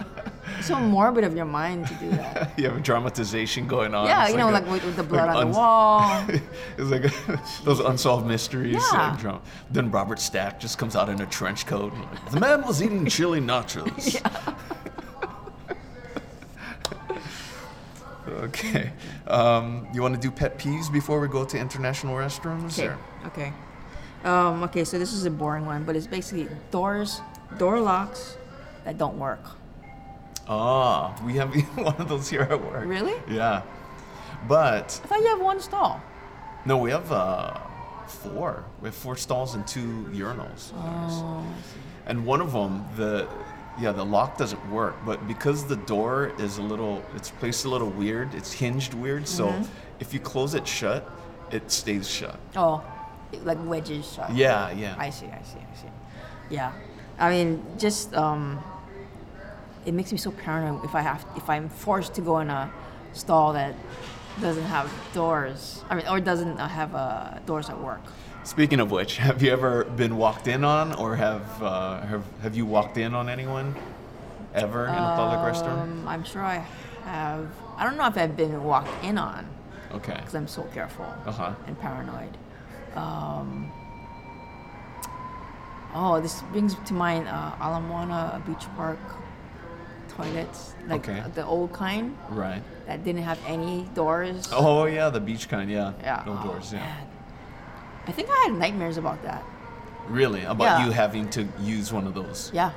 [0.62, 2.52] so morbid of your mind to do that.
[2.58, 4.06] you have a dramatization going on.
[4.06, 6.24] Yeah, It's you know, a- like with, with the blood like on uns- the wall.
[6.78, 8.82] it's like those unsolved mysteries.
[8.92, 9.16] Yeah.
[9.22, 9.40] Like,
[9.70, 11.92] then Robert Stack just comes out in a trench coat.
[11.92, 14.20] and like, the man was eating chili nachos.
[18.28, 18.92] okay.
[19.26, 22.78] Um, you want to do pet peeves before we go to international restrooms?
[22.78, 22.88] Okay.
[22.88, 23.52] or- Okay.
[24.24, 27.20] Um, okay, so this is a boring one, but it's basically doors,
[27.58, 28.38] door locks
[28.84, 29.40] that don't work.
[30.48, 32.84] Ah, we have one of those here at work.
[32.86, 33.14] Really?
[33.28, 33.62] Yeah.
[34.48, 36.00] But I thought you have one stall.
[36.66, 37.58] no, we have uh,
[38.06, 38.64] four.
[38.80, 40.72] We have four stalls and two urinals.
[40.76, 41.44] Oh.
[42.06, 43.26] and one of them the
[43.80, 47.68] yeah the lock doesn't work but because the door is a little it's placed a
[47.68, 49.64] little weird it's hinged weird so Mm-hmm.
[50.00, 51.10] if you close it shut
[51.50, 52.84] it stays shut Oh,
[53.42, 54.30] like wedges shut.
[54.32, 55.88] yeah yeah I see, I see, I see.
[56.50, 56.72] Yeah.
[57.18, 58.62] I mean, just um,
[59.86, 62.70] it makes me so paranoid if I have if I'm forced to go in a
[63.12, 63.74] stall that
[64.40, 65.82] doesn't have doors.
[65.88, 68.00] I mean, or doesn't have uh, doors at work.
[68.44, 72.56] Speaking of which, have you ever been walked in on, or have uh, have have
[72.56, 73.74] you walked in on anyone
[74.54, 75.82] ever in a public restroom?
[75.82, 76.64] Um, I'm sure I
[77.04, 77.48] have.
[77.76, 79.46] I don't know if I've been walked in on
[79.92, 80.14] Okay.
[80.16, 81.52] because I'm so careful Uh huh.
[81.66, 82.36] and paranoid.
[82.96, 83.70] Um,
[85.94, 88.98] oh, this brings to mind uh, Ala Moana Beach Park
[90.16, 91.22] toilets, like Okay.
[91.34, 92.62] the old kind Right.
[92.86, 94.48] that didn't have any doors.
[94.52, 95.70] Oh yeah, the beach kind.
[95.70, 95.92] Yeah.
[96.02, 96.22] yeah.
[96.26, 96.72] No oh, doors.
[96.72, 96.80] Yeah.
[96.80, 97.06] man.
[98.06, 99.42] I think I had nightmares about that.
[100.08, 100.44] Really?
[100.44, 100.86] About Yeah.
[100.86, 102.50] you having to use one of those?
[102.54, 102.70] Yeah.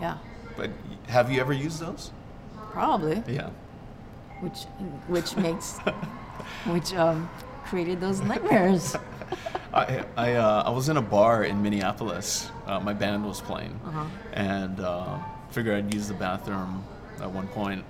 [0.00, 0.18] Yeah.
[0.56, 0.70] But
[1.08, 2.10] have you ever used those?
[2.72, 3.22] Probably.
[3.26, 3.50] Yeah.
[4.40, 4.64] Which
[5.08, 5.78] which makes
[6.66, 7.28] which um
[7.64, 8.96] created those nightmares.
[9.74, 12.50] I I, uh, I was in a bar in Minneapolis.
[12.66, 14.04] Uh, my band was playing, Uh-huh.
[14.32, 15.18] and uh,
[15.50, 16.84] figured I'd use the bathroom
[17.20, 17.84] at one point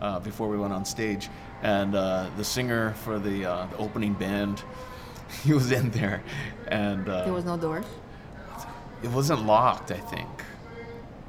[0.00, 1.28] uh, before we went on stage.
[1.62, 4.62] And uh, the singer for the, uh, the opening band,
[5.44, 6.22] he was in there,
[6.68, 7.86] and uh, There was no doors.
[9.02, 9.90] it wasn't locked.
[9.90, 10.28] I think.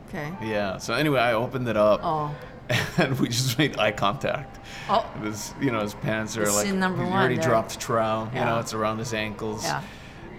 [0.09, 0.31] Okay.
[0.43, 0.77] Yeah.
[0.77, 2.35] So anyway, I opened it up, Oh.
[2.97, 4.59] and we just made eye contact.
[4.89, 5.05] Oh.
[5.21, 7.43] It was, you know, his pants are It's like sin number he one already there.
[7.45, 8.29] dropped trow.
[8.33, 9.63] You know, it's around his ankles.
[9.63, 9.81] Yeah.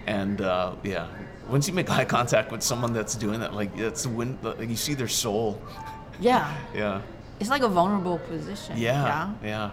[0.07, 1.07] And uh, yeah,
[1.49, 4.75] once you make eye contact with someone that's doing that, like it's when like, you
[4.75, 5.61] see their soul.
[6.19, 6.55] Yeah.
[6.73, 7.01] Yeah.
[7.39, 8.77] It's like a vulnerable position.
[8.77, 9.03] Yeah.
[9.05, 9.33] Yeah.
[9.43, 9.71] Yeah.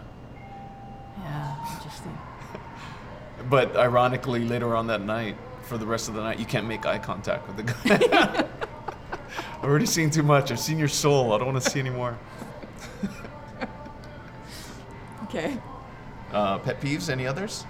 [1.23, 1.75] Yeah.
[1.77, 2.19] Interesting.
[3.51, 6.87] But ironically, later on that night, for the rest of the night, you can't make
[6.87, 8.47] eye contact with the guy.
[9.59, 10.53] I've already seen too much.
[10.53, 11.33] I've seen your soul.
[11.33, 12.19] I don't want to see anymore.
[15.25, 15.57] Okay.
[16.33, 17.09] Uh, pet peeves?
[17.09, 17.65] Any others?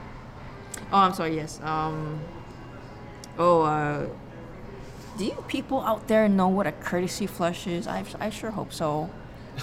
[0.93, 1.37] Oh, I'm sorry.
[1.37, 1.61] Yes.
[1.63, 2.21] Um.
[3.39, 3.63] Oh.
[3.63, 4.07] Uh.
[5.19, 7.87] Do you people out there know what a courtesy flush is?
[7.87, 9.11] I, I sure hope so.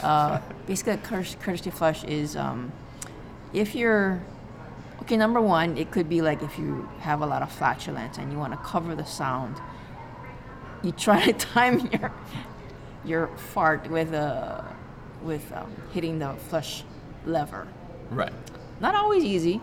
[0.03, 2.71] Uh, basically, a courtesy flush is um,
[3.51, 4.21] if you're
[5.01, 5.17] okay.
[5.17, 8.37] Number one, it could be like if you have a lot of flatulence and you
[8.37, 9.55] want to cover the sound.
[10.83, 12.11] You try to time your
[13.03, 14.61] your fart with uh,
[15.23, 16.83] with um, hitting the flush
[17.25, 17.67] lever.
[18.11, 18.33] Right.
[18.79, 19.61] Not always easy.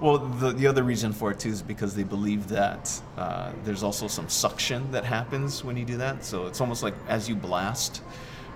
[0.00, 3.82] Well, the, the other reason for it too is because they believe that uh, there's
[3.82, 6.24] also some suction that happens when you do that.
[6.24, 8.02] So it's almost like as you blast,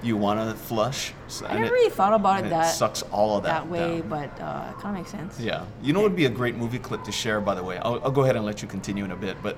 [0.04, 1.12] you want to flush.
[1.28, 4.00] So, I never it- really thought about it that sucks all of that, that way,
[4.00, 4.08] down.
[4.08, 5.38] but uh, it kind of makes sense.
[5.40, 5.64] Yeah.
[5.82, 7.78] You know what would be a great movie clip to share, by the way?
[7.78, 9.56] I'll, I'll go ahead and let you continue in a bit, but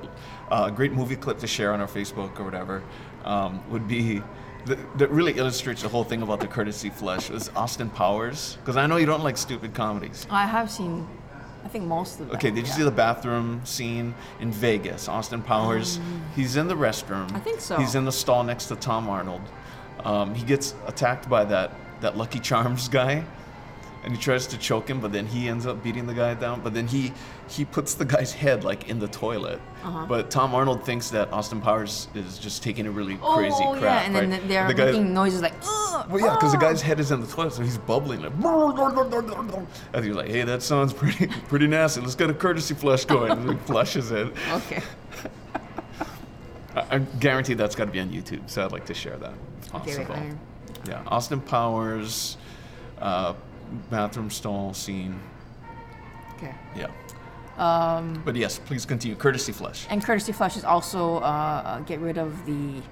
[0.51, 2.83] uh, a great movie clip to share on our Facebook or whatever
[3.25, 4.23] um, would be
[4.67, 8.57] that, that really illustrates the whole thing about the courtesy flush was Austin Powers.
[8.61, 10.27] Because I know you don't like stupid comedies.
[10.31, 11.07] I have seen,
[11.65, 12.37] I think most of them.
[12.37, 12.77] Okay, did you yeah.
[12.77, 15.09] see the bathroom scene in Vegas?
[15.09, 15.99] Austin Powers,
[16.37, 17.33] he's in the restroom.
[17.35, 17.77] I think so.
[17.77, 19.43] He's in the stall next to Tom Arnold.
[20.05, 23.25] Um, he gets attacked by that, that Lucky Charms guy,
[24.05, 26.61] and he tries to choke him, but then he ends up beating the guy down.
[26.61, 27.13] But then he
[27.49, 29.61] he puts the guy's head like in the toilet.
[29.83, 30.07] Uh-huh.
[30.07, 33.83] But Tom Arnold thinks that Austin Powers is just taking a really Oh, crazy crap.
[33.83, 36.61] yeah, and then they're The guy- making noises like, Ugh, well, yeah, because the ah."
[36.61, 38.33] guy's head is in the toilet, so he's bubbling like.
[39.93, 42.01] And he's like, "Hey, that sounds pretty, pretty nasty.
[42.01, 44.33] Let's get a courtesy flush going." and he flushes it.
[44.53, 44.83] Okay.
[46.77, 49.33] I, I guarantee that's got to be on YouTube, so I'd like to share that.
[49.67, 50.39] if Okay, wait, possible.
[50.89, 52.37] Yeah, Austin Powers,
[53.01, 53.35] uh,
[53.91, 55.21] bathroom stall scene.
[56.37, 56.55] Okay.
[56.77, 56.89] Yeah.
[57.57, 59.17] Um, but yes, please continue.
[59.17, 59.87] Courtesy flush.
[59.89, 62.83] And courtesy flush is also uh, get rid of the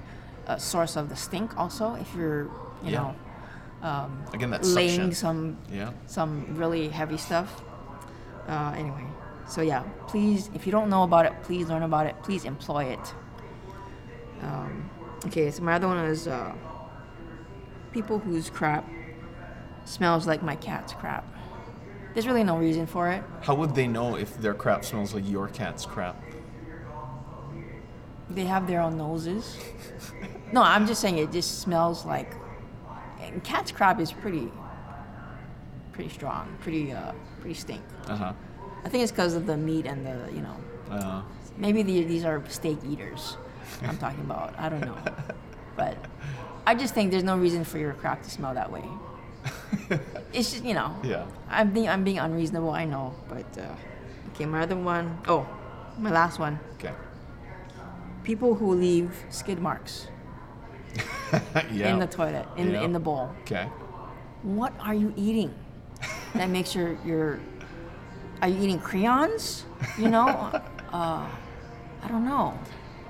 [0.46, 1.56] uh, source of the stink.
[1.58, 2.44] Also, if you're,
[2.84, 3.00] you Yeah.
[3.00, 3.16] know,
[4.32, 5.12] Again, that laying suction.
[5.14, 5.90] some Yeah.
[6.06, 7.62] some really heavy stuff.
[8.48, 9.04] Uh, anyway,
[9.48, 12.14] so yeah, please, if you don't know about it, please learn about it.
[12.22, 13.14] Please employ it.
[14.42, 14.88] Um,
[15.26, 16.52] okay, so my other one is uh,
[17.92, 18.88] people whose crap
[19.84, 21.24] smells like my cat's crap.
[22.14, 23.22] There's really no reason for it.
[23.40, 26.22] How would they know if their crap smells like your cat's crap?
[28.30, 29.56] They have their own noses.
[30.52, 32.32] no, I'm just saying it just smells like.
[33.20, 34.50] And cat's crap is pretty,
[35.92, 37.82] pretty strong, pretty, uh, pretty stink.
[38.08, 38.32] Uh huh.
[38.84, 40.56] I think it's because of the meat and the, you know,
[40.90, 41.22] Uh-huh.
[41.56, 43.36] maybe the, these are steak eaters.
[43.84, 44.54] I'm talking about.
[44.58, 44.98] I don't know,
[45.76, 45.96] but
[46.66, 48.84] I just think there's no reason for your crap to smell that way.
[50.32, 50.96] It's just you know.
[51.04, 51.26] yeah.
[51.50, 52.70] I'm being I'm being unreasonable.
[52.70, 53.68] I know, but uh,
[54.32, 54.46] okay.
[54.46, 55.46] My other one, oh,
[55.98, 56.58] my last one.
[56.76, 56.92] Okay.
[58.24, 60.06] People who leave skid marks
[61.72, 61.92] yeah.
[61.92, 62.82] in the toilet, in Yeah.
[62.84, 63.30] in the bowl.
[63.42, 63.68] okay.
[64.42, 65.52] What are you eating?
[66.34, 67.40] That makes your your.
[68.40, 69.64] Are you eating crayons?
[69.98, 70.26] You know,
[70.92, 71.26] uh,
[72.02, 72.58] I don't know.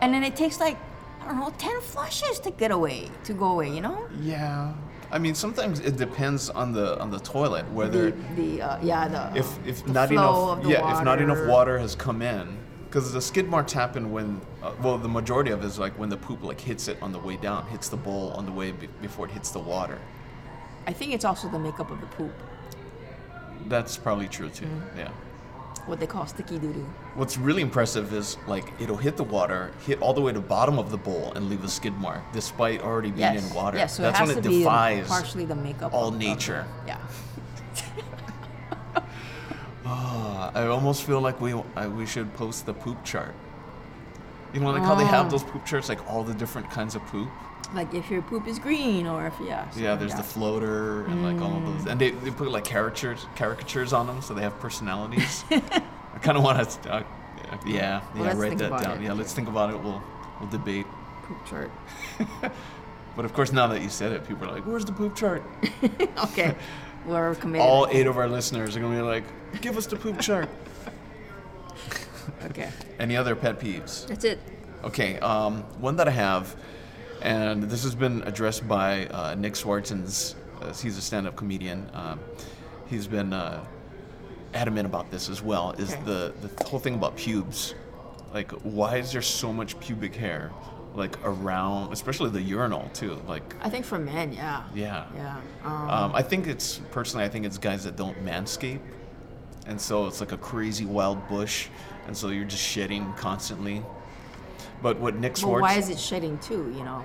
[0.00, 0.76] And then it takes like
[1.22, 3.70] I don't know, ten flushes to get away, to go away.
[3.70, 4.08] You know.
[4.20, 4.74] Yeah.
[5.12, 9.08] I mean, sometimes it depends on the on the toilet whether the, the uh, yeah
[9.08, 10.16] the if if the not flow
[10.52, 11.48] enough of the yeah if not enough water.
[11.50, 12.56] water has come in
[12.88, 16.08] because the skid marks happen when uh, well the majority of it is like when
[16.08, 18.72] the poop like hits it on the way down hits the bowl on the way
[18.72, 19.98] be- before it hits the water
[20.86, 22.32] I think it's also the makeup of the poop,
[23.68, 24.98] that's probably true too Mm.
[24.98, 25.10] yeah
[25.86, 26.86] what they call sticky doo doo.
[27.16, 30.46] what's really impressive is like it'll hit the water hit all the way to the
[30.46, 33.48] bottom of the bowl and leave a skid mark despite already being Yes.
[33.48, 35.92] in water Yes, so that's it has when it to be defies partially the makeup.
[35.92, 36.66] all of- of nature.
[36.86, 36.98] yeah.
[39.84, 43.34] Ah, I almost feel like we I, we should post the poop chart
[44.54, 45.30] you know like how they have Oh.
[45.30, 47.28] those poop charts like all the different kinds of poop
[47.74, 49.64] Like if your poop is green or if yeah.
[49.64, 52.64] something Yeah, there's the floater and like all of those, and they, they put like
[52.64, 55.44] caricatures caricatures on them, so they have personalities.
[55.50, 57.02] I kind of want to, uh,
[57.66, 59.00] yeah, Well, yeah, write that down.
[59.02, 59.04] it.
[59.06, 59.80] Yeah, let's think about it.
[59.82, 60.02] We'll
[60.40, 60.86] we'll debate.
[61.24, 61.70] poop chart.
[63.14, 65.42] But of course, now that you said it, people are like, "Where's the poop chart?"
[66.24, 66.54] Okay,
[67.04, 67.60] we're committed.
[67.66, 69.24] All eight of our listeners are gonna be like,
[69.60, 70.48] "Give us the poop chart."
[72.46, 74.06] Okay, Any other pet peeves?
[74.06, 74.38] that's it.
[74.84, 76.56] Okay, um, one that I have,
[77.22, 80.34] and this has been addressed by uh, Nick Swartzens.
[80.60, 81.88] Uh, he's a stand-up comedian.
[81.94, 82.20] Um,
[82.86, 83.64] he's been uh,
[84.54, 85.72] adamant about this as well.
[85.72, 86.02] Is Okay.
[86.04, 87.74] the the whole thing about pubes?
[88.34, 90.50] Like, why is there so much pubic hair,
[90.94, 93.20] like around, especially the urinal too?
[93.28, 94.64] Like, I think for men, yeah.
[94.74, 95.04] yeah.
[95.14, 95.36] Yeah.
[95.64, 98.80] Um, Um, I think it's personally, I think it's guys that don't manscape,
[99.66, 101.68] and so it's like a crazy wild bush,
[102.06, 103.82] and so you're just shedding constantly.
[104.82, 105.62] But what Nick but Swartz?
[105.62, 106.72] why is it shedding too?
[106.76, 107.02] You know,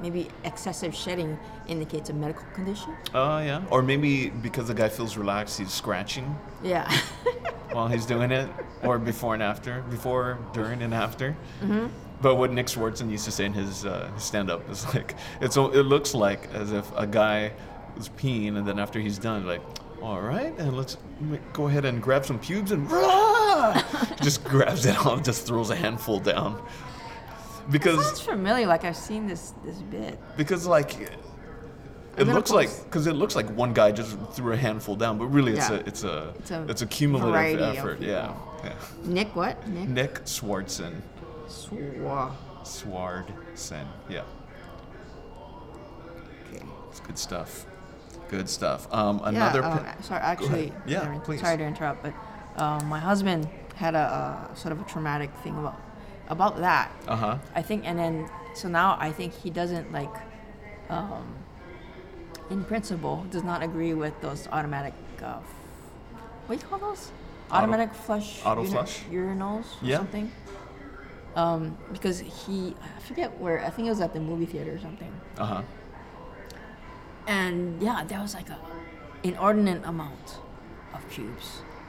[0.00, 2.94] maybe excessive shedding indicates a medical condition.
[3.14, 3.62] Oh yeah.
[3.70, 6.90] Or maybe because the guy feels relaxed, he's scratching Yeah.
[7.72, 8.48] while he's doing it,
[8.82, 11.34] or before and after, before, during, and after.
[11.62, 11.86] Mm-hmm.
[12.20, 15.86] But what Nick Swartzen used to say in his uh, stand-up is like, it's it
[15.86, 17.52] looks like as if a guy
[17.96, 19.62] was peeing, and then after he's done, like,
[20.02, 20.96] all right, and let's
[21.52, 22.88] go ahead and grab some pubes and
[24.22, 26.60] just grabs it and just throws a handful down.
[27.70, 28.66] Because Sounds familiar.
[28.66, 30.18] Like I've seen this this bit.
[30.36, 30.96] because like
[32.18, 35.26] it looks like because it looks like one guy just threw a handful down, but
[35.26, 35.76] really it's Yeah.
[35.76, 38.00] a it's a It's a it's a cumulative effort.
[38.00, 38.34] Yeah.
[38.64, 38.72] yeah.
[39.04, 39.66] Nick, what?
[39.68, 39.88] Nick.
[39.88, 41.00] Nick Swartzen,
[41.46, 42.32] Swa.
[42.64, 43.86] Swardson.
[44.08, 44.22] Yeah,
[46.52, 46.64] Okay.
[46.90, 47.66] it's good stuff.
[48.32, 48.88] Good stuff.
[48.90, 49.60] Um, another.
[49.60, 49.68] Yeah,
[49.98, 50.72] uh, sorry, actually.
[50.86, 51.40] Yeah, sorry, please.
[51.42, 52.14] sorry to interrupt, but
[52.56, 55.78] um, my husband had a, uh sort of a traumatic thing about
[56.28, 56.90] about that.
[57.06, 57.38] uh huh.
[57.54, 60.14] I think, and then so now I think he doesn't like,
[60.88, 61.26] um,
[62.48, 64.94] in principle, does not agree with those automatic.
[65.22, 65.54] Uh, f-
[66.46, 67.10] what do you call those?
[67.50, 68.40] Auto- automatic flush.
[68.46, 69.00] auto flush?
[69.10, 69.98] urinals or Yeah.
[69.98, 70.32] something.
[71.36, 73.62] Um, because he, I forget where.
[73.62, 75.12] I think it was at the movie theater or something.
[75.36, 75.62] Uh huh.
[77.26, 78.58] And yeah, there was like a
[79.22, 80.38] inordinate amount
[80.94, 81.62] of cubes.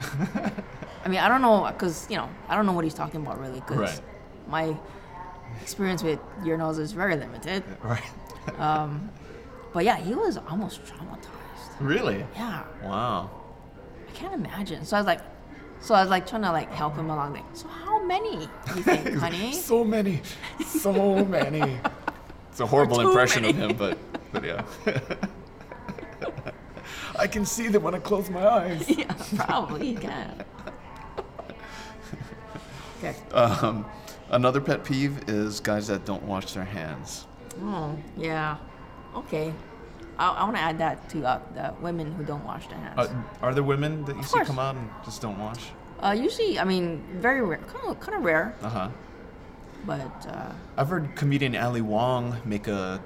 [1.04, 3.40] I mean, I don't know, cause you know, I don't know what he's talking about
[3.40, 4.00] really, cause Right.
[4.48, 4.76] my
[5.60, 7.62] experience with urinals is very limited.
[7.82, 8.02] Right.
[8.58, 9.10] um,
[9.72, 11.80] But yeah, he was almost traumatized.
[11.80, 12.24] really?
[12.36, 13.30] Yeah, Wow.
[14.08, 14.84] I can't imagine.
[14.84, 15.20] So I was like,
[15.80, 17.32] so I was like trying to like help him along.
[17.34, 19.52] Like, so how many do you think, honey?
[19.52, 20.20] So many,
[20.64, 21.78] so many.
[22.54, 23.98] It's a horrible Too impression of him, but
[24.30, 24.62] but yeah.
[27.18, 28.88] I can see them when I close my eyes.
[28.96, 30.44] yeah, probably you can.
[32.98, 33.16] Okay.
[33.32, 33.84] Um,
[34.30, 37.26] another pet peeve is guys that don't wash their hands.
[37.60, 38.58] Oh, yeah.
[39.16, 39.52] Okay.
[40.16, 43.00] I, I want to add that to uh, the women who don't wash their hands.
[43.00, 43.12] Uh,
[43.42, 44.46] are there women that you Of see course.
[44.46, 45.72] come out and just don't wash?
[45.98, 48.88] Uh, usually, I mean, very rare, kind of, kind of rare, Uh huh.
[49.86, 53.02] But uh, I've heard comedian Ali Wong make a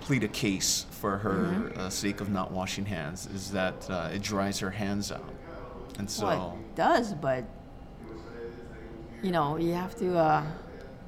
[0.00, 1.80] plead a case for her Mm-hmm.
[1.80, 5.28] uh, sake of not washing hands is that uh, it dries her hands out,
[5.98, 7.14] and so well, it does.
[7.14, 7.44] But
[9.22, 10.44] you know, you have to uh,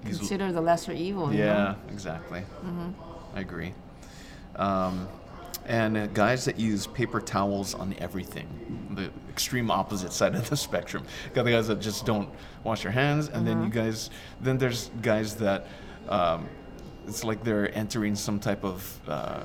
[0.05, 1.33] consider the lesser evil.
[1.33, 1.77] you yeah, know?
[1.92, 2.40] exactly.
[2.64, 2.90] Mm-hmm.
[3.37, 3.73] I agree.
[4.57, 5.09] Um,
[5.70, 8.48] and uh, guys that use paper towels on everything,
[8.90, 11.04] the extreme opposite side of the spectrum.
[11.33, 12.29] Got the guys that just don't
[12.64, 13.64] wash their hands, and then Mm-hmm.
[13.66, 14.10] you guys,
[14.40, 15.66] then there's guys that
[16.08, 16.48] um,
[17.06, 19.44] it's like they're entering some type of, uh,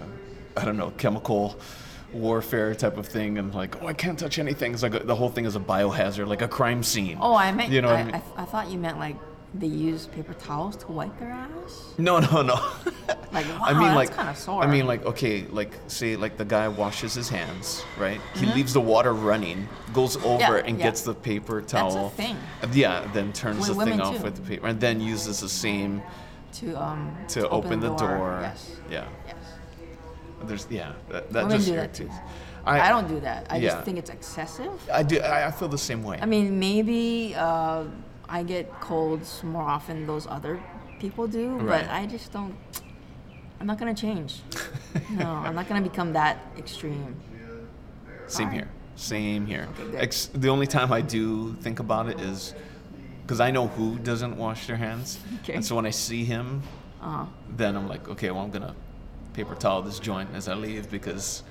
[0.57, 1.59] I don't know, chemical
[2.11, 4.73] warfare type of thing, and like, oh, I can't touch anything.
[4.73, 7.17] It's like a, the whole thing is a biohazard, like a crime scene.
[7.21, 7.71] Oh, I meant.
[7.71, 8.15] You know I, I mean?
[8.15, 9.15] I, I thought you meant like
[9.53, 11.93] they use paper towels to wipe their ass.
[11.99, 12.59] No, no, no.
[13.35, 14.63] Like, I mean, that's like, kinda sore.
[14.63, 18.21] I mean, like, okay, like, say, like, the guy washes his hands, right?
[18.33, 18.55] He Mm-hmm.
[18.55, 20.85] leaves the water running, goes over and yeah.
[20.85, 22.09] gets the paper a towel.
[22.11, 22.37] thing.
[22.71, 24.23] Yeah, then turns With the thing off too.
[24.23, 26.01] with the paper, and then uses the same
[26.53, 28.39] to um to open, the door.
[28.41, 28.71] Yes.
[28.89, 29.05] Yeah.
[29.27, 29.35] Yes.
[30.45, 30.93] There's yeah.
[31.09, 32.03] That, that Women just do that too.
[32.03, 32.21] irritates.
[32.67, 33.45] I, don't do that.
[33.51, 33.69] I yeah.
[33.71, 34.71] just think it's excessive.
[34.91, 35.19] I do.
[35.19, 36.17] I, I feel the same way.
[36.21, 37.83] I mean, maybe uh,
[38.27, 40.59] I get colds more often than those other
[40.99, 41.83] people do, Right.
[41.83, 42.55] but I just don't.
[43.59, 44.39] I'm not gonna change.
[45.11, 47.15] no, I'm not gonna become that extreme.
[48.27, 48.55] Same Fine.
[48.55, 48.67] here.
[48.95, 49.67] Same here.
[49.79, 49.97] Okay.
[49.97, 52.53] Ex- the only time I do think about it is
[53.21, 55.53] because I know who doesn't wash their hands, Okay.
[55.53, 56.61] and so when I see him,
[57.01, 57.25] Uh-huh.
[57.49, 58.75] then I'm like, okay, well I'm gonna
[59.33, 61.43] paper towel this joint as I leave because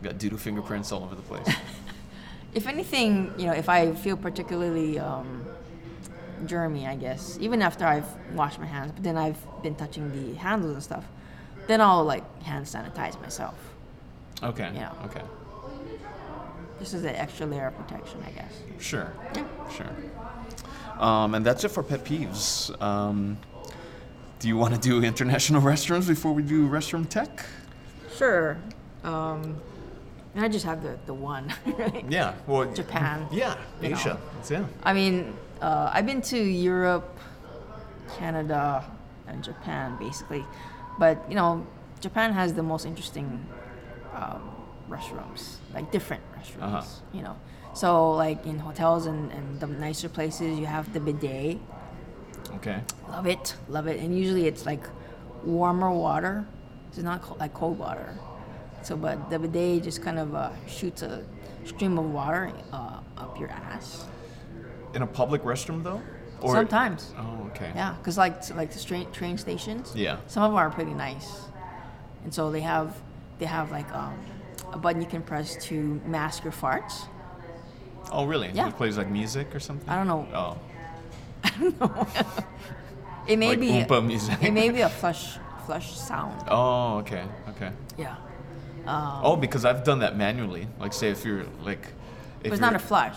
[0.00, 1.48] I got doodle fingerprints all over the place.
[2.54, 5.42] If anything, you know, if I feel particularly um,
[6.44, 10.34] germy, I guess, even after I've washed my hands, but then I've been touching the
[10.38, 11.04] handles and stuff,
[11.66, 13.54] then I'll like hand sanitize myself.
[14.42, 14.70] Okay.
[14.74, 14.92] Yeah.
[15.04, 15.22] Okay.
[16.78, 18.52] This is an extra layer of protection, I guess.
[18.80, 19.12] Sure.
[19.34, 19.46] Yeah.
[19.70, 19.86] Sure.
[20.98, 22.70] Um, and that's it for pet peeves.
[22.82, 23.38] Um,
[24.40, 27.44] do you want to do international restrooms before we do restroom tech?
[28.16, 28.56] Sure.
[29.04, 29.60] Um,
[30.34, 31.52] and I just have the, the one.
[31.78, 32.04] right?
[32.08, 32.34] Yeah.
[32.46, 33.28] Well, Japan.
[33.32, 33.56] Yeah.
[33.80, 33.96] you know.
[33.96, 34.18] Asia.
[34.34, 34.64] That's it.
[34.82, 37.16] I mean, uh, I've been to Europe,
[38.16, 38.84] Canada,
[39.28, 40.44] and Japan basically,
[40.98, 41.66] but you know,
[42.00, 43.46] Japan has the most interesting
[44.14, 44.42] um,
[44.88, 46.62] restrooms, like different restrooms.
[46.62, 46.82] Uh-huh.
[47.12, 47.36] You know,
[47.74, 51.58] so like in hotels and, and the nicer places, you have the bidet.
[52.56, 52.80] Okay.
[53.08, 54.84] Love it, love it, and usually it's like
[55.44, 56.46] warmer water.
[56.88, 58.18] It's not co- like cold water.
[58.82, 61.24] So, but the bidet just kind of uh, shoots a
[61.64, 64.06] stream of water uh, up your ass.
[64.94, 66.02] In a public restroom though?
[66.50, 67.14] Sometimes.
[67.18, 67.70] Oh, okay.
[67.74, 69.92] Yeah, because like like the train train stations.
[69.94, 70.18] Yeah.
[70.26, 71.42] Some of them are pretty nice,
[72.24, 72.96] and so they have
[73.38, 74.18] they have like um,
[74.72, 77.06] a button you can press to mask your farts.
[78.10, 78.50] Oh, really?
[78.52, 78.68] Yeah.
[78.68, 79.88] It plays like music or something?
[79.88, 80.26] I don't know.
[80.34, 80.58] Oh.
[81.44, 82.06] I don't know.
[83.26, 84.42] It may Like be Oompa music.
[84.42, 86.44] it may be a flush flush sound.
[86.48, 87.24] Oh, okay.
[87.50, 87.70] Okay.
[87.96, 88.16] Yeah,
[88.86, 90.66] oh, because I've done that manually.
[90.78, 91.86] Like, say if you're like.
[92.42, 93.16] If but it's not a flush.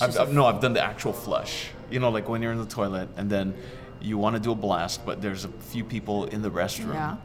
[0.00, 1.70] I've, I've, no, I've done the actual flush.
[1.90, 3.54] You know, like when you're in the toilet and then
[4.00, 7.16] you want to do a blast, but there's a few people in the restroom, Yeah.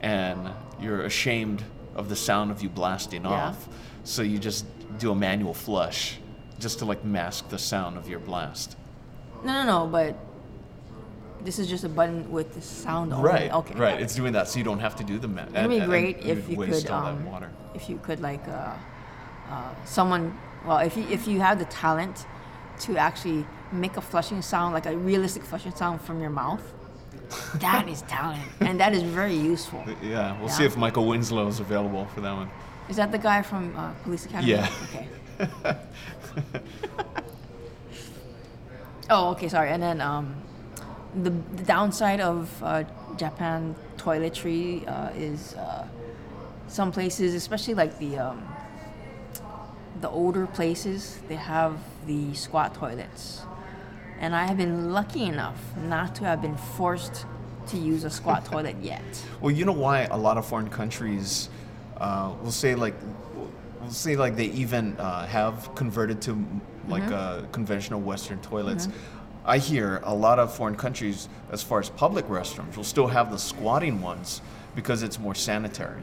[0.00, 0.50] and
[0.80, 1.62] you're ashamed
[1.94, 3.30] of the sound of you blasting Yeah.
[3.48, 3.68] off,
[4.04, 4.64] so you just
[4.98, 6.18] do a manual flush,
[6.58, 8.76] just to like mask the sound of your blast.
[9.44, 9.86] No, no, no.
[9.86, 10.16] But
[11.44, 13.28] this is just a button with the sound only.
[13.28, 13.52] Right.
[13.52, 13.74] Okay.
[13.74, 14.00] Right.
[14.00, 15.28] It's doing that, so you don't have to do the.
[15.28, 17.50] Ma- It'd and- be and great if you could, um, water.
[17.74, 18.72] if you could like, uh,
[19.50, 20.36] uh, someone.
[20.66, 22.26] Well, if you if you have the talent
[22.80, 26.62] to actually make a flushing sound, like a realistic flushing sound from your mouth,
[27.56, 29.84] that is talent, and that is very useful.
[30.02, 32.50] Yeah, we'll see if Michael Winslow is available for that one.
[32.88, 34.52] Is that the guy from uh, Police Academy?
[34.52, 34.70] Yeah.
[34.84, 35.08] Okay.
[39.10, 39.48] oh, okay.
[39.48, 39.70] Sorry.
[39.70, 40.34] And then um,
[41.22, 42.84] the, the downside of uh,
[43.16, 45.88] Japan toiletry uh, is uh,
[46.68, 48.46] some places, especially like the um,
[50.00, 53.40] the older places, they have the squat toilets,
[54.20, 57.26] and I have been lucky enough not to have been forced
[57.68, 59.02] to use a squat toilet yet.
[59.40, 61.48] Well, you know why a lot of foreign countries
[61.98, 62.94] uh, will say like,
[63.80, 66.44] will say like they even uh, have converted to
[66.88, 68.88] like uh, conventional Western toilets.
[69.46, 73.30] I hear a lot of foreign countries, as far as public restrooms, will still have
[73.30, 74.40] the squatting ones
[74.74, 76.00] because it's more sanitary.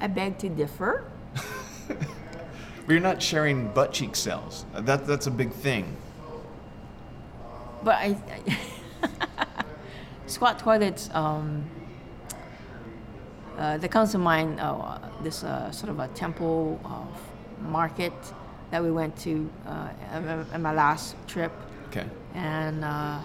[0.00, 1.04] I beg to differ.
[2.86, 4.64] But you're not sharing butt cheek cells.
[4.72, 5.96] That that's a big thing.
[7.86, 8.58] But I, I
[10.26, 11.08] squat toilets.
[11.14, 11.64] Um,
[13.56, 14.58] uh, that comes to mind.
[14.58, 17.06] Uh, this uh, sort of a temple uh,
[17.68, 18.12] market
[18.72, 21.52] that we went to uh, on on my last trip,
[21.90, 22.06] Okay.
[22.34, 23.20] and uh,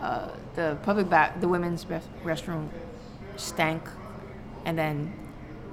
[0.00, 2.68] uh, the public bath, the women's rest- restroom
[3.36, 3.82] stank,
[4.64, 5.12] and then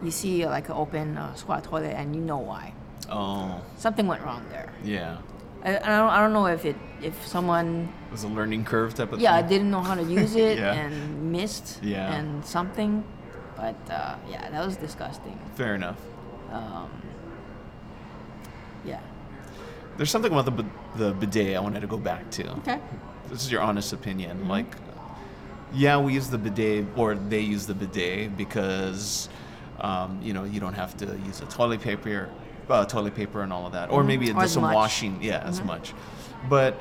[0.01, 2.73] you see like an open uh, squat toilet, and you know why.
[3.11, 4.73] Oh, Something went wrong there.
[4.83, 5.17] yeah.
[5.63, 6.75] I, I don't I don't know if it
[7.05, 7.69] if someone
[8.09, 10.57] It was a learning curve type of yeah I didn't know how to use it
[10.57, 10.73] Yeah.
[10.81, 12.13] and missed Yeah.
[12.15, 13.03] and something,
[13.55, 15.37] but uh, yeah that was disgusting.
[15.55, 15.99] Fair enough.
[16.51, 16.89] Um,
[18.85, 18.99] yeah.
[19.97, 20.65] There's something about the
[21.01, 22.43] the bidet I wanted to go back to.
[22.59, 22.79] Okay.
[23.29, 24.37] This is your honest opinion.
[24.37, 24.49] Mm-hmm.
[24.57, 24.71] Like,
[25.73, 29.29] yeah, we use the bidet, or they use the bidet because,
[29.79, 32.29] um, you know, you don't have to use a toilet paper,
[32.69, 34.37] uh, toilet paper, and all of that, or maybe Mm-hmm.
[34.37, 34.69] Or there's as some much.
[34.69, 34.75] Mm-hmm.
[34.83, 35.23] washing.
[35.23, 35.93] Yeah, as much.
[36.47, 36.73] But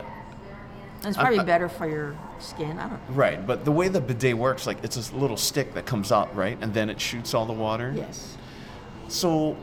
[1.05, 2.79] it's I- probably I- better for your skin.
[2.79, 3.15] I don't know.
[3.15, 6.35] right, but the way the bidet works, like it's a little stick that comes out,
[6.37, 7.93] right, and then it shoots all the water.
[7.97, 8.37] Yes.
[9.09, 9.57] So,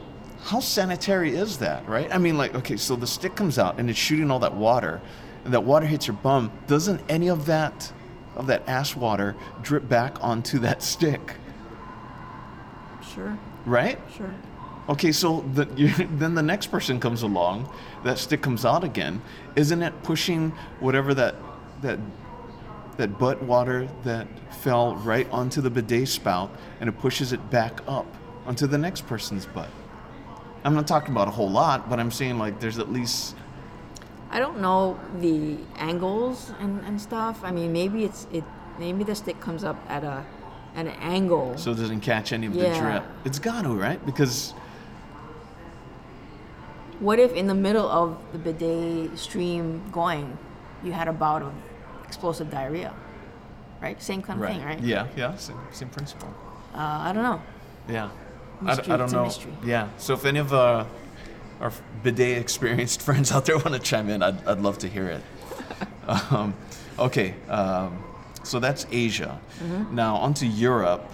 [0.43, 2.13] how sanitary is that, right?
[2.13, 5.01] I mean, like, okay, so the stick comes out and it's shooting all that water,
[5.45, 6.51] and that water hits your bum.
[6.67, 7.91] Doesn't any of that
[8.35, 11.35] of that ash water drip back onto that stick,
[13.13, 13.99] Sure, right?
[14.15, 14.33] sure.
[14.91, 15.87] Okay, so the, you,
[16.17, 17.73] then the next person comes along,
[18.03, 19.21] that stick comes out again.
[19.55, 21.35] Isn't it pushing whatever that
[21.81, 21.97] that
[22.97, 24.27] that butt water that
[24.61, 28.05] fell right onto the bidet spout, and it pushes it back up
[28.45, 29.69] onto the next person's butt?
[30.65, 33.35] I'm not talking about a whole lot, but I'm saying like there's at least
[34.29, 37.39] I don't know the angles and, and stuff.
[37.43, 38.43] I mean, maybe it's it.
[38.77, 40.25] Maybe the stick comes up at a
[40.75, 41.57] an angle.
[41.57, 43.03] so it doesn't catch any of the drip.
[43.23, 44.53] It's got to right because
[47.01, 50.37] What if in the middle of the bidet stream going,
[50.83, 51.51] you had a bout of
[52.05, 52.93] explosive diarrhea?
[53.81, 53.99] Right?
[54.01, 54.79] Same kind of thing, right?
[54.79, 56.31] Yeah, yeah, same, same principle.
[56.75, 57.41] Uh, I don't know.
[57.89, 58.09] Yeah.
[58.61, 59.23] I, Mystery, d- I don't know.
[59.23, 59.51] mystery.
[59.65, 59.89] Yeah.
[59.97, 60.85] So if any of uh,
[61.59, 61.71] our
[62.03, 65.23] bidet experienced friends out there want to chime in, I'd, I'd love to hear it.
[66.31, 66.53] um,
[66.99, 67.33] okay.
[67.49, 68.03] Um,
[68.43, 69.41] so that's Asia.
[69.63, 69.95] Mm-hmm.
[69.95, 71.09] Now on to Europe.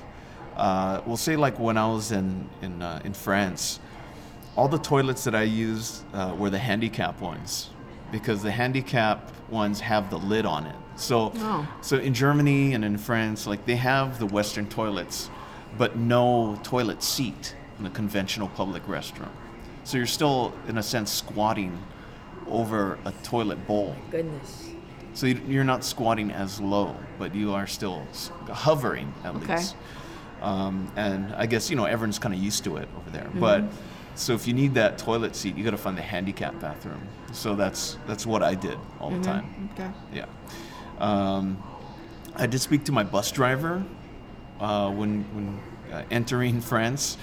[0.57, 3.79] Uh, we'll say like when I was in in uh, in France,
[4.57, 7.69] all the toilets that I used uh, were the handicap ones
[8.11, 10.75] because the handicap ones have the lid on it.
[10.95, 11.67] So, Oh.
[11.81, 15.29] so in Germany and in France, like they have the Western toilets,
[15.77, 19.29] but no toilet seat in a conventional public restroom.
[19.83, 21.77] So you're still, in a sense, squatting
[22.49, 23.95] over a toilet bowl.
[24.09, 24.69] Goodness.
[25.13, 28.01] So you- you're not squatting as low, but you are still
[28.51, 29.55] hovering at Okay.
[29.57, 29.75] least.
[30.41, 33.27] Um, and I guess you know everyone's kind of used to it over there.
[33.39, 33.63] But
[34.17, 37.01] so if you need that toilet seat, you got to find the handicap bathroom.
[37.33, 39.69] So that's that's what I did all the time.
[39.73, 39.91] Okay.
[40.13, 40.25] Yeah.
[40.99, 41.61] Um,
[42.35, 43.83] I did speak to my bus driver
[44.59, 45.59] uh, when when
[45.93, 47.17] uh, entering France,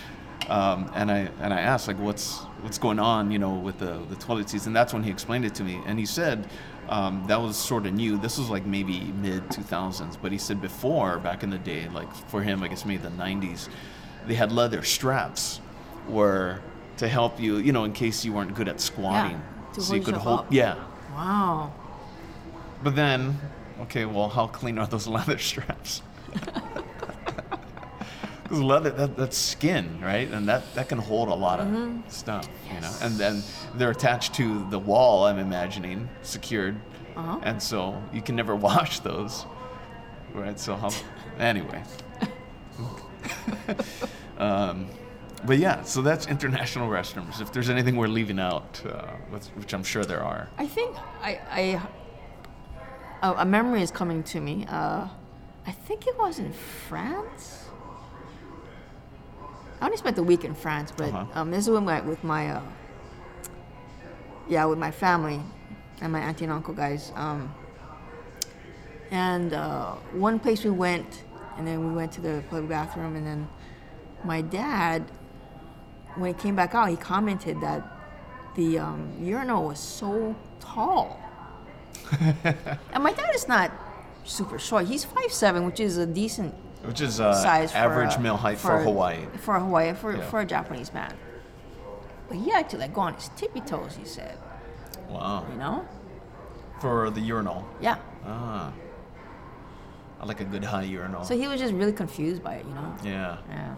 [0.49, 4.01] um, and I and I asked like, what's what's going on, you know, with the
[4.09, 6.49] the toilet seats, and that's when he explained it to me, and he said.
[6.87, 8.19] Um, that was sort of new.
[8.19, 12.15] This was like maybe mid 2000s, but he said before, back in the day, like
[12.29, 13.71] for him, I guess maybe the 90s,
[14.27, 15.63] they had leather straps,
[16.11, 16.61] were
[16.99, 19.41] to help you, you know, in case you weren't good at squatting,
[19.75, 20.47] to so you could hold, up.
[20.51, 20.77] yeah,
[21.13, 21.73] Wow.
[22.83, 23.39] but then,
[23.83, 26.03] okay, well, how clean are those leather straps?
[28.45, 30.29] Because leather, that, that's skin, right?
[30.31, 32.09] And that, that can hold a lot of Mm-hmm.
[32.11, 32.93] stuff, you know?
[33.01, 33.43] And then
[33.75, 36.77] they're attached to the wall, I'm imagining, secured.
[37.17, 37.39] Uh-huh.
[37.43, 39.47] And so you can never wash those,
[40.35, 40.61] right?
[40.61, 40.91] So, how,
[41.39, 41.83] anyway.
[44.37, 44.87] um,
[45.47, 47.41] but yeah, so that's international restrooms.
[47.41, 50.49] If there's anything we're leaving out, uh, which, which I'm sure there are.
[50.59, 51.41] I think I,
[53.23, 54.67] I a, memory is coming to me.
[54.69, 55.09] Uh,
[55.67, 57.65] I think it was in France.
[59.81, 61.41] I only spent a week in France, but Uh-huh.
[61.41, 62.63] um, this is with my with my uh,
[64.49, 65.41] yeah with my family
[66.01, 67.13] and my auntie and uncle guys.
[67.17, 67.53] Um,
[69.11, 71.23] and uh, one place we went,
[71.57, 73.49] and then we went to the public bathroom, and then
[74.25, 75.05] my dad,
[76.17, 77.83] when he came back out, he commented that
[78.55, 81.21] the um, urinal was so tall.
[82.21, 83.71] and my dad is not
[84.25, 84.87] super short.
[84.87, 86.55] He's 5'7", which is a decent
[86.85, 89.27] Which is uh, size for average a- male height for, Hawaii.
[89.39, 90.23] For Hawaii, for, Yeah.
[90.31, 91.15] for a Japanese man.
[92.29, 94.39] But he had to like go on his tippy toes, he said.
[95.09, 95.47] Wow.
[95.51, 95.87] You know?
[96.81, 97.67] For the urinal.
[97.81, 97.97] Yeah.
[98.27, 98.73] Ah.
[100.21, 101.25] I like a good high urinal.
[101.25, 102.95] So he was just really confused by it, you know?
[103.05, 103.37] yeah.
[103.49, 103.75] Yeah.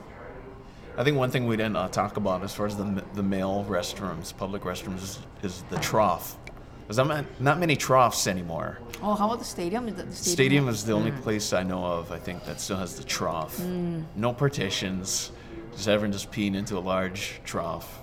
[0.99, 3.67] I think one thing we didn't uh, talk about as far as the, the male
[3.69, 6.39] restrooms, public restrooms, is, is the trough.
[6.87, 8.79] There's not, not many troughs anymore.
[9.03, 9.87] Oh, how about the stadium?
[9.95, 13.05] The Stadium is the only place I know of, I think, that still has the
[13.05, 13.61] trough.
[13.61, 15.33] No partitions.
[15.73, 18.01] Just everyone just peeing into a large trough.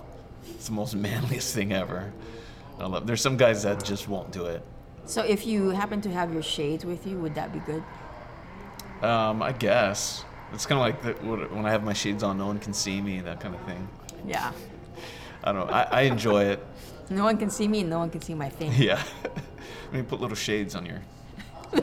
[0.48, 2.12] It's the most manliest thing ever.
[2.80, 4.64] I love, there's some guys that just won't do it.
[5.06, 7.84] So if you happen to have your shades with you, would that be good?
[9.02, 10.24] Um, I guess
[10.54, 11.14] it's kind of like the,
[11.56, 13.88] when I have my shades on, no one can see me, that kind of thing.
[14.26, 14.52] Yeah.
[15.44, 15.74] I don't know.
[15.74, 16.66] I, I enjoy it.
[17.10, 18.78] No one can see me and no one can see my face.
[18.78, 19.02] Yeah.
[19.24, 21.02] Let me put little shades on your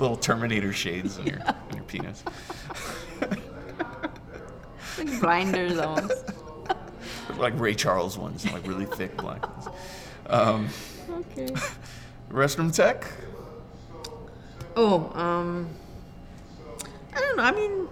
[0.00, 2.24] little Terminator shades on your on your penis.
[4.98, 6.24] like blinders almost.
[7.36, 9.68] Like Ray Charles ones, like really thick black ones.
[10.28, 10.68] Um,
[11.10, 11.46] Okay.
[12.30, 13.06] restroom tech.
[14.76, 15.68] Oh, um,
[17.18, 17.42] I don't know.
[17.42, 17.88] I mean,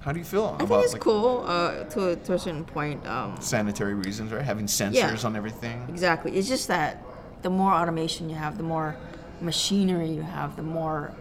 [0.00, 2.64] How do you feel I think it's like cool uh, to, a, to a certain
[2.64, 3.06] point.
[3.06, 4.42] Um, sanitary reasons, right?
[4.42, 5.26] Having sensors Yeah.
[5.26, 5.84] on everything.
[5.88, 6.36] exactly.
[6.36, 7.02] It's just that
[7.42, 8.96] the more automation you have, the more
[9.40, 11.12] machinery you have, the more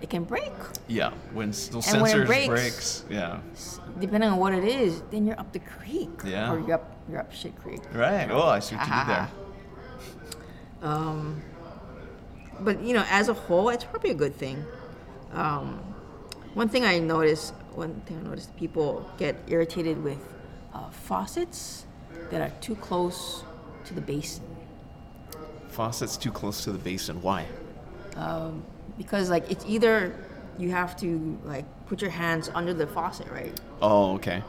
[0.00, 0.52] it can break.
[0.88, 1.12] Yeah.
[1.32, 3.38] When those And when it sensors breaks- breaks, yeah.
[4.00, 6.10] Depending on what it is, then you're up the creek.
[6.24, 6.52] Yeah.
[6.52, 7.80] Or you're up, you're up shit creek.
[7.92, 8.28] Right.
[8.30, 9.28] Oh, I see what you did there.
[10.82, 11.40] Um,
[12.60, 14.64] but you know, as a whole, it's probably a good thing.
[15.32, 15.80] Um,
[16.54, 20.18] one thing I noticed, one thing I noticed, people get irritated with
[20.74, 21.86] uh, faucets
[22.30, 23.44] that are too close
[23.84, 24.44] to the basin
[25.68, 27.20] Faucets too close to the basin.
[27.22, 27.46] Why?
[28.98, 30.14] because like it's either
[30.58, 33.58] you have to like put your hands under the faucet, right?
[33.80, 34.42] Oh, okay.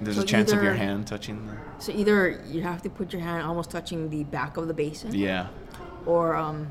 [0.00, 1.56] There's So a chance of your hand touching the.
[1.82, 5.12] So either you have to put your hand almost touching the back of the basin,
[5.12, 5.48] Yeah.
[6.06, 6.68] or um,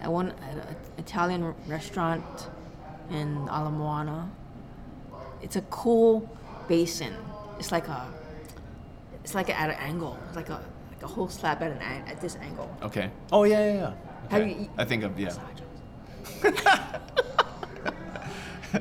[0.00, 2.24] at one at an Italian restaurant
[3.10, 4.30] in Ala Moana.
[5.42, 6.28] It's a cool
[6.68, 7.14] basin.
[7.58, 8.06] It's like a,
[9.22, 10.18] it's like at an angle.
[10.28, 12.68] It's like a like a whole slab at an an- at this angle.
[12.82, 13.10] Okay.
[13.32, 13.92] Oh yeah, yeah, yeah.
[14.30, 14.54] Have Okay.
[14.60, 15.34] you- I think of yeah.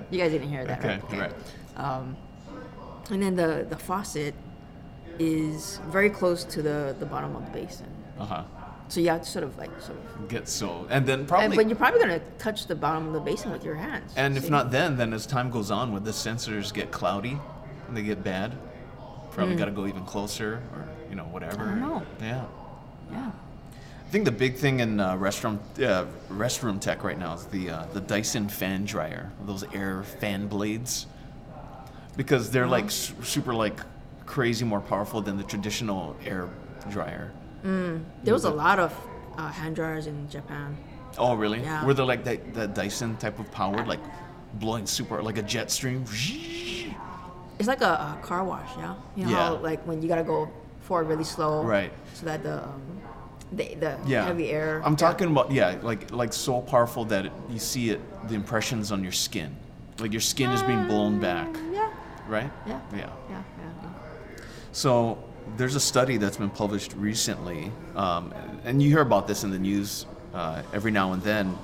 [0.09, 1.19] You guys didn't hear that, Okay, right?
[1.29, 1.33] right.
[1.77, 2.17] Um,
[3.11, 4.33] and then the the faucet
[5.19, 7.85] is very close to the the bottom of the basin.
[8.17, 8.43] Uh huh.
[8.93, 10.27] So you have to sort of like sort of.
[10.27, 11.55] Get so, and then And, probably.
[11.57, 14.13] but you're probably gonna touch the bottom of the basin with your hands.
[14.15, 14.49] And if See?
[14.51, 17.39] not then, then as time goes on, when the sensors get cloudy
[17.87, 18.55] and they get bad,
[19.31, 21.63] probably got to go even closer or, you know, whatever.
[21.63, 22.03] I don't know.
[22.21, 22.45] Yeah.
[23.11, 23.31] yeah.
[24.05, 27.71] I think the big thing in uh, restroom uh, restroom tech right now is the
[27.71, 31.07] uh, the Dyson fan dryer, those air fan blades,
[32.15, 33.13] because they're like Uh-huh.
[33.23, 33.79] s- super like
[34.27, 36.47] crazy more powerful than the traditional air
[36.91, 37.31] dryer.
[37.63, 38.93] There was a lot of
[39.37, 40.77] uh, hand dryers in Japan.
[41.17, 41.59] Oh, really?
[41.61, 41.85] Yeah.
[41.85, 43.99] Were they like that, that Dyson type of powered, like
[44.55, 46.05] blowing super like a jet stream?
[47.59, 48.95] It's like a, a car wash, yeah.
[49.15, 49.59] You know how Yeah.
[49.59, 50.49] like when you gotta go
[50.81, 51.93] forward really slow, Right.
[52.15, 52.81] So that the um,
[53.51, 54.25] the, the Yeah.
[54.25, 54.81] heavy air.
[54.83, 54.97] I'm yeah.
[54.97, 59.03] talking about yeah, like like so powerful that it, you see it, the impressions on
[59.03, 59.55] your skin,
[59.99, 61.91] like your skin is being blown back, Yeah.
[62.27, 62.51] right?
[62.65, 62.81] Yeah.
[62.91, 62.97] Yeah.
[62.97, 63.09] Yeah.
[63.29, 63.41] Yeah.
[63.83, 63.89] yeah.
[64.71, 65.19] So
[65.57, 68.33] there's a study that's been published recently, um,
[68.63, 71.57] and you hear about this in the news uh, every now and then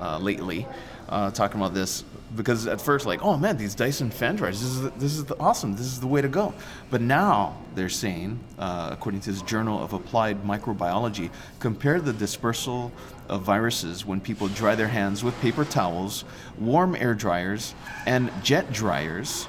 [0.00, 0.66] uh, lately,
[1.08, 2.04] uh, talking about this
[2.36, 5.38] because at first like, oh man, these Dyson fan dryers, this is this is the
[5.38, 6.54] awesome, this is the way to go.
[6.90, 12.92] But now they're saying, uh, according to this Journal of Applied Microbiology, compare the dispersal
[13.28, 16.24] of viruses when people dry their hands with paper towels,
[16.58, 17.74] warm air dryers,
[18.06, 19.46] and jet dryers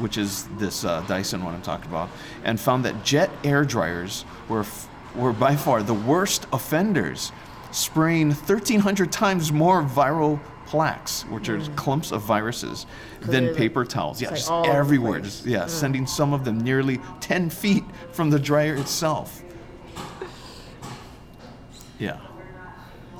[0.00, 2.08] which is this uh, Dyson one I'm talking about,
[2.44, 7.32] and found that jet air dryers were f- were by far the worst offenders,
[7.72, 12.86] spraying 1,300 times more viral plaques, which are clumps of viruses,
[13.22, 14.20] than paper towels.
[14.22, 14.30] Yeah, Mm.
[14.30, 15.20] like just all over the everywhere.
[15.20, 19.42] Just, yeah, sending some of them nearly 10 feet from the dryer itself.
[21.98, 22.18] Yeah.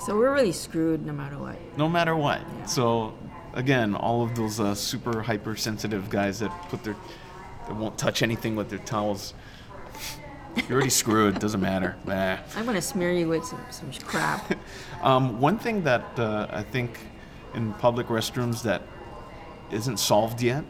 [0.06, 1.56] So we're really screwed no matter what.
[1.76, 2.40] no matter what.
[2.66, 3.12] So
[3.54, 6.96] again, all of those uh, super hypersensitive guys that put their
[7.66, 9.34] that won't touch anything with their towels.
[10.56, 11.38] You're already screwed.
[11.38, 11.96] Doesn't matter.
[12.06, 12.38] Nah.
[12.56, 14.52] I'm gonna smear you with some, some crap.
[15.02, 16.98] Um, one thing that uh, I think
[17.54, 18.82] in public restrooms that
[19.70, 20.62] isn't solved yet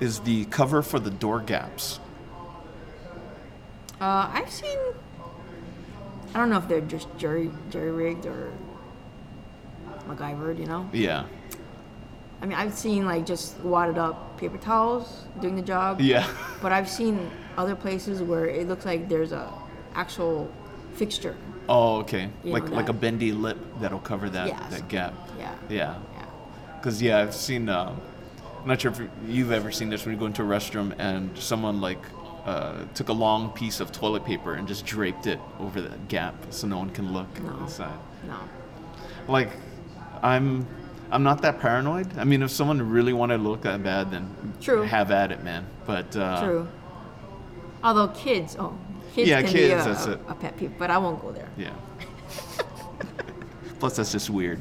[0.00, 2.00] is the cover for the door gaps.
[4.00, 4.76] Uh, I've seen.
[6.34, 8.52] I don't know if they're just jury jury rigged or
[10.08, 10.90] MacGyvered, you know.
[10.92, 11.26] Yeah.
[12.40, 16.00] I mean, I've seen like just wadded up paper towels doing the job.
[16.00, 16.26] Yeah.
[16.62, 19.52] But I've seen other places where it looks like there's a
[19.94, 20.50] actual
[20.94, 21.36] fixture.
[21.68, 22.30] Oh, okay.
[22.44, 24.70] You like know, like a bendy lip that'll cover that Yes.
[24.70, 25.14] that gap.
[25.38, 25.54] Yeah.
[25.68, 25.94] Yeah.
[26.14, 26.24] Yeah.
[26.76, 27.68] Because yeah, I've seen.
[27.68, 27.94] Uh,
[28.62, 31.36] I'm not sure if you've ever seen this when you go into a restroom and
[31.38, 31.98] someone like
[32.44, 36.34] uh, took a long piece of toilet paper and just draped it over the gap
[36.50, 37.56] so no one can look No.
[37.58, 37.98] inside.
[38.26, 38.36] No.
[39.28, 39.50] Like,
[40.22, 40.66] I'm.
[41.10, 42.16] I'm not that paranoid.
[42.18, 44.82] I mean, if someone really wanted to look that bad, then True.
[44.82, 45.66] have at it, man.
[45.86, 46.68] But uh, True.
[47.82, 48.76] Although kids, oh,
[49.14, 50.20] kids Yeah, can kids, be a, that's a, it.
[50.28, 51.48] a pet peeve, but I won't go there.
[51.56, 51.72] Yeah.
[53.78, 54.60] Plus, that's just weird.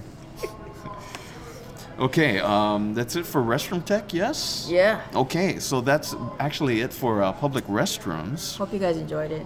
[2.00, 4.14] Okay, um, that's it for restroom tech.
[4.14, 4.68] Yes.
[4.70, 5.02] Yeah.
[5.16, 8.58] Okay, so that's actually it for uh, public restrooms.
[8.58, 9.46] Hope you guys enjoyed it.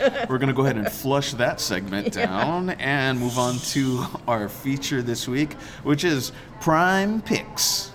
[0.28, 4.48] We're going to go ahead and flush that segment down and move on to our
[4.48, 7.90] feature this week, which is Prime Picks.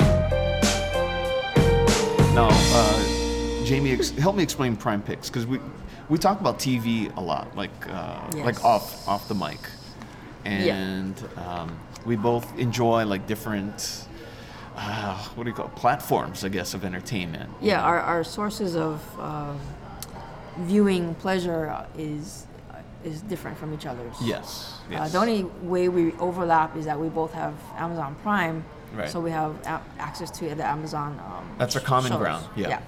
[2.34, 5.59] Now, uh, Jamie, ex- help me explain Prime Picks because we
[6.09, 8.45] we talk about TV a lot, like uh, Yes.
[8.45, 9.57] like off off the mic,
[10.43, 14.06] and um, we both enjoy like different.
[14.76, 15.76] Uh, what do you call it?
[15.76, 16.43] platforms?
[16.43, 17.49] I guess of entertainment.
[17.62, 19.58] Yeah, our, our sources of um,
[20.60, 24.16] viewing pleasure uh, is uh, is different from each other's.
[24.22, 24.80] Yes.
[24.93, 29.10] Uh, the only way we overlap is that we both have Amazon Prime, Right.
[29.10, 31.20] so we have a- access to the Amazon.
[31.26, 32.20] Um, That's our common shows.
[32.20, 32.82] ground, yeah.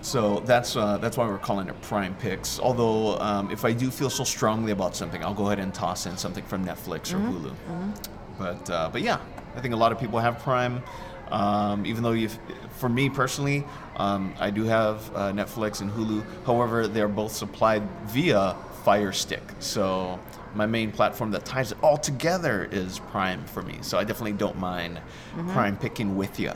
[0.00, 2.58] So that's uh, that's why we're calling it Prime Picks.
[2.60, 6.04] Although um, if I do feel so strongly about something, I'll go ahead and toss
[6.06, 7.46] in something from Netflix or Mm-hmm.
[7.46, 7.94] Hulu.
[8.38, 9.18] But uh, but yeah,
[9.56, 10.82] I think a lot of people have Prime.
[11.30, 12.28] Um, even though you,
[12.76, 13.64] for me personally,
[13.96, 16.24] um, I do have uh, Netflix and Hulu.
[16.44, 19.42] However, they're both supplied via Fire Stick.
[19.58, 20.20] So
[20.54, 23.78] my main platform that ties it all together is Prime for me.
[23.80, 25.00] So I definitely don't mind
[25.48, 26.52] Prime picking with you.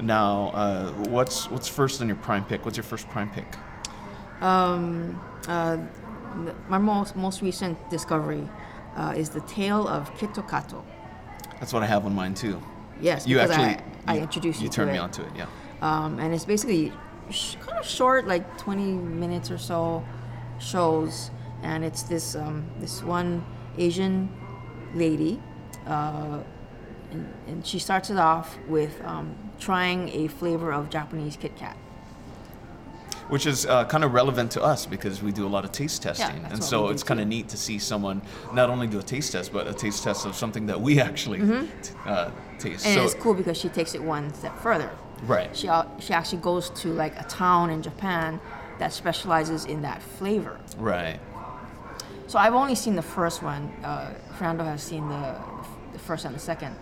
[0.00, 2.64] Now, uh, what's what's first on your Prime pick?
[2.64, 3.46] What's your first Prime pick?
[4.40, 5.78] Um, uh,
[6.68, 8.46] my most most recent discovery
[8.96, 10.84] uh, is the tale of Kitto Katto.
[11.60, 12.60] That's what I have on mine too.
[13.00, 13.76] Yes, You actually
[14.06, 15.28] I, I introduced you, you turned me onto it.
[15.36, 15.46] Yeah.
[15.82, 16.92] um, and it's basically
[17.30, 20.04] sh- kind of short, like 20 minutes or so
[20.60, 21.30] shows,
[21.62, 23.44] and it's this um, this one
[23.78, 24.28] Asian
[24.94, 25.40] lady,
[25.86, 26.40] uh,
[27.10, 31.76] and, and she starts it off with um, trying a flavor of Japanese Kit Kat.
[33.28, 36.02] Which is uh, kind of relevant to us because we do a lot of taste
[36.02, 38.22] testing, that's and so it's kind of neat to see someone
[38.52, 41.38] not only do a taste test, but a taste test of something that we actually
[41.40, 42.84] t- uh, taste.
[42.84, 42.88] Mm-hmm.
[42.88, 44.90] And so it's cool because she takes it one step further.
[45.22, 45.68] right, She
[45.98, 48.40] she actually goes to like a town in Japan
[48.78, 50.58] that specializes in that flavor.
[50.78, 51.18] right,
[52.26, 53.72] So I've only seen the first one.
[53.84, 55.36] Uh, Fernando has seen the,
[55.92, 56.74] the first and the second.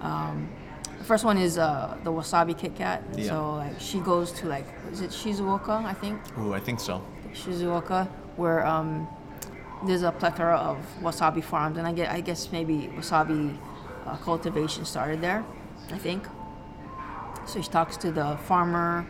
[0.00, 0.48] Um,
[1.06, 3.02] first one is uh, the wasabi Kit Kat.
[3.14, 3.28] Yeah.
[3.28, 7.02] So like she goes to like is it Shizuoka I think Ooh, I think so.
[7.32, 9.08] Shizuoka where um,
[9.86, 13.56] there's a plethora of wasabi farms and I get I guess maybe wasabi
[14.06, 15.44] uh, cultivation started there.
[15.92, 16.26] I think.
[17.46, 19.06] So she talks to the farmer.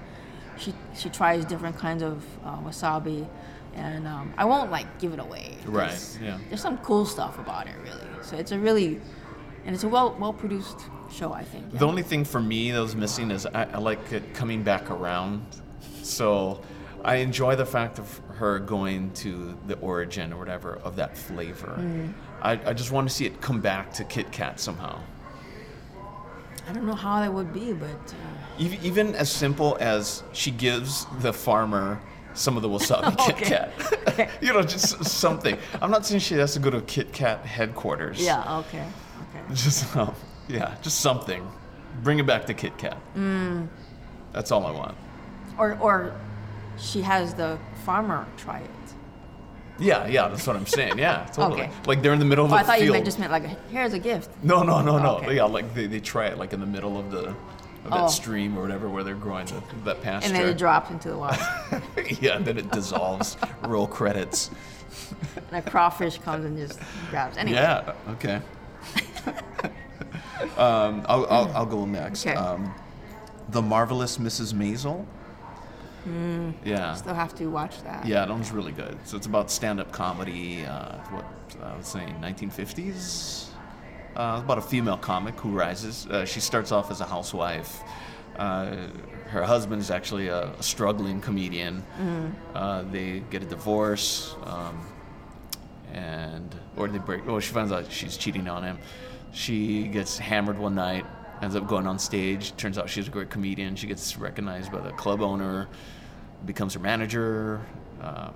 [0.58, 3.26] She she tries different kinds of uh, wasabi,
[3.74, 5.56] and um, I won't like give it away.
[5.66, 6.38] Right, yeah.
[6.48, 8.06] There's some cool stuff about it, really.
[8.22, 9.00] So it's a really,
[9.64, 10.80] and it's a well well produced
[11.12, 11.78] show, I think.
[11.78, 14.90] The only thing for me that was missing is I, I like it coming back
[14.90, 15.44] around.
[16.02, 16.60] So
[17.04, 21.76] I enjoy the fact of her going to the origin or whatever of that flavor.
[21.78, 22.12] Mm.
[22.42, 25.00] I, I just want to see it come back to Kit Kat somehow.
[26.68, 30.50] I don't know how that would be, but uh, Even, even as simple as she
[30.50, 32.00] gives the farmer
[32.34, 33.70] some of the wasabi Kit Okay.
[34.16, 34.30] Kat.
[34.42, 35.56] you know, just something.
[35.80, 38.20] I'm not saying she has to go to Kit Kat headquarters.
[38.22, 38.84] yeah, okay,
[39.30, 39.44] okay.
[39.54, 40.14] Just, um,
[40.48, 41.46] yeah, just something.
[42.02, 42.98] Bring it back to Kit Kat.
[43.16, 43.68] Mm.
[44.32, 44.96] That's all I want.
[45.58, 46.12] Or or
[46.78, 48.70] she has the farmer try it.
[49.78, 50.98] Yeah, yeah, that's what I'm saying.
[50.98, 51.62] Yeah, totally.
[51.62, 51.70] Okay.
[51.86, 52.86] Like they're in the middle of Oh, a I thought field.
[52.86, 54.30] you meant just meant like here's a gift.
[54.42, 55.16] No, no, no, no.
[55.18, 55.36] Okay.
[55.36, 58.08] Yeah, like they, they try it like in the middle of the of that Oh.
[58.08, 60.26] stream or whatever where they're growing the, that pasture.
[60.28, 61.40] And then it drops into the water.
[62.20, 63.36] yeah, and then it dissolves.
[63.62, 64.50] Roll credits.
[65.52, 66.80] and a crawfish comes and just
[67.10, 67.36] grabs.
[67.36, 67.56] Anyway.
[67.58, 67.92] Yeah.
[68.10, 68.40] Okay.
[70.56, 72.26] Um, I'll, I'll, I'll go next.
[72.26, 72.36] Okay.
[72.36, 72.74] Um,
[73.48, 74.52] the marvelous Mrs.
[74.54, 75.04] Maisel.
[76.04, 76.50] Hmm.
[76.64, 76.94] Yeah.
[76.94, 78.06] Still have to watch that.
[78.06, 78.96] Yeah, that one's really good.
[79.04, 80.64] So it's about stand-up comedy.
[80.64, 81.24] Uh, what
[81.62, 83.48] I was saying, 1950s.
[84.14, 86.06] Uh, it's about a female comic who rises.
[86.06, 87.82] Uh, she starts off as a housewife.
[88.36, 88.86] Uh,
[89.28, 91.82] her husband is actually a, a struggling comedian.
[92.54, 94.80] Uh, they get a divorce, um,
[95.92, 97.26] and or they break.
[97.26, 98.78] Oh, she finds out she's cheating on him.
[99.36, 101.04] She gets hammered one night.
[101.42, 102.56] Ends up going on stage.
[102.56, 103.76] Turns out she's a great comedian.
[103.76, 105.68] She gets recognized by the club owner
[106.46, 107.60] becomes her manager.
[108.00, 108.34] Um,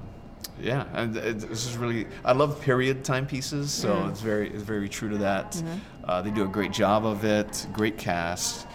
[0.60, 2.06] yeah, and this is really.
[2.22, 5.62] I love period timepieces, so it's very it's very true to that.
[6.04, 7.66] Uh, they do a great job of it.
[7.72, 8.66] Great cast.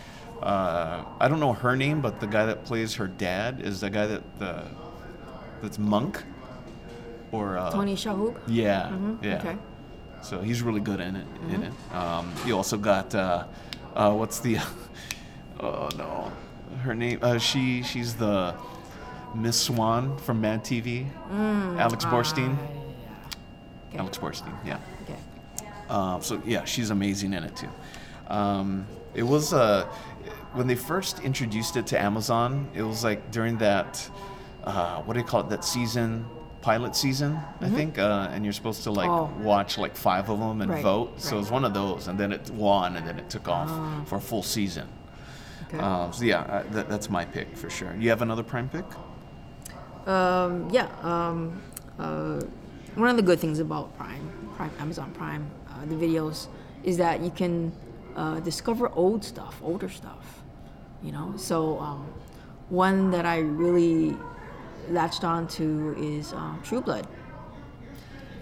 [0.42, 3.92] Uh, I don't know her name, but the guy that plays her dad is the
[3.92, 4.64] guy that the
[5.62, 6.24] that's Monk,
[7.32, 8.40] or uh, Tony Shalhoub.
[8.48, 9.38] Yeah, yeah.
[9.38, 9.58] Okay.
[10.26, 11.28] So he's really good in it.
[11.52, 11.74] In it.
[11.94, 13.46] Um, you also got uh,
[13.96, 14.58] uh, what's the?
[15.60, 16.32] oh no,
[16.82, 17.20] her name.
[17.22, 18.56] Uh, she she's the
[19.36, 21.08] Miss Swan from Mad TV.
[21.78, 22.58] Alex Borstein.
[23.90, 24.00] Okay.
[24.00, 24.56] Alex Borstein.
[24.66, 24.80] Yeah.
[25.04, 25.20] Okay.
[25.90, 27.70] Um, so yeah, she's amazing in it too.
[28.28, 29.86] Um, it was uh,
[30.54, 32.68] when they first introduced it to Amazon.
[32.74, 34.10] It was like during that
[34.66, 35.50] uh, what do you call it?
[35.50, 36.26] That season,
[36.66, 37.98] pilot season, I think.
[38.00, 39.42] Uh, and you're supposed to like Mm-hmm.
[39.42, 39.48] Oh.
[39.54, 41.10] watch like five of them and Right, vote.
[41.26, 43.70] So it was one of those, and then it won, and then it took off
[44.10, 44.88] for a full season.
[45.68, 45.78] Okay.
[45.78, 47.92] Um, so yeah, uh, that, that's my pick for sure.
[48.02, 48.86] You have another prime pick?
[50.08, 50.90] Um, yeah.
[51.12, 51.62] Um,
[52.00, 52.42] uh,
[52.96, 54.26] one of the good things about Prime,
[54.58, 56.48] Prime Amazon Prime, uh, the videos,
[56.84, 57.72] is that you can
[58.16, 60.26] uh, discover old stuff, older stuff.
[61.04, 62.06] You know, so um,
[62.70, 64.16] one that I really
[64.90, 67.08] latched on to is uh, True Blood.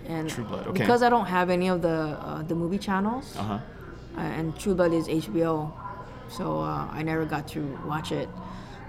[0.07, 0.79] And True Blood, okay.
[0.79, 1.89] because I don't have any of the
[2.19, 3.53] uh, the movie channels, Uh huh.
[4.17, 5.71] uh, and True Blood is HBO,
[6.29, 8.27] so uh, I never got to watch it.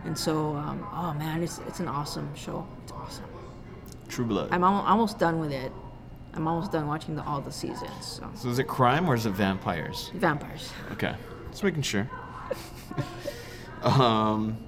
[0.04, 2.66] And so, um, oh man, it's it's an awesome show.
[2.82, 3.24] It's awesome.
[4.08, 4.48] True Blood.
[4.50, 5.70] I'm al- almost done with it.
[6.34, 8.04] I'm almost done watching the, all the seasons.
[8.04, 10.10] So so is it crime or is it vampires?
[10.14, 10.72] vampires.
[10.92, 11.14] Okay,
[11.52, 12.10] just making sure.
[13.82, 14.58] um,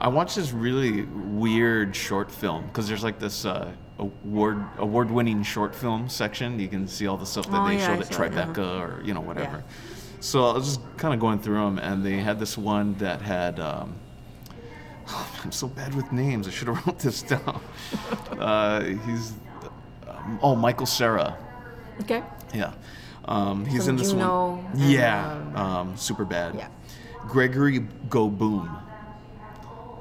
[0.00, 5.74] I watched this really weird short film because there's like this uh, award award-winning short
[5.74, 6.58] film section.
[6.58, 8.32] You can see all the stuff that Oh, they yeah, showed I at.
[8.56, 9.62] Tribeca or you know whatever.
[10.20, 13.20] So I was just kind of going through them, and they had this one that
[13.20, 13.60] had.
[13.60, 13.94] Um,
[15.44, 16.48] I'm so bad with names.
[16.48, 17.60] I should have wrote this down.
[18.38, 19.32] uh, he's
[20.08, 21.36] um, oh Michael Cera.
[22.00, 22.22] Okay.
[22.54, 22.72] Yeah.
[23.26, 24.66] Um, he's From in this Juno one.
[24.72, 25.32] and, Yeah.
[25.54, 26.54] um, Um, Superbad.
[26.56, 26.68] Yeah.
[27.28, 28.76] Gregory Go Boom.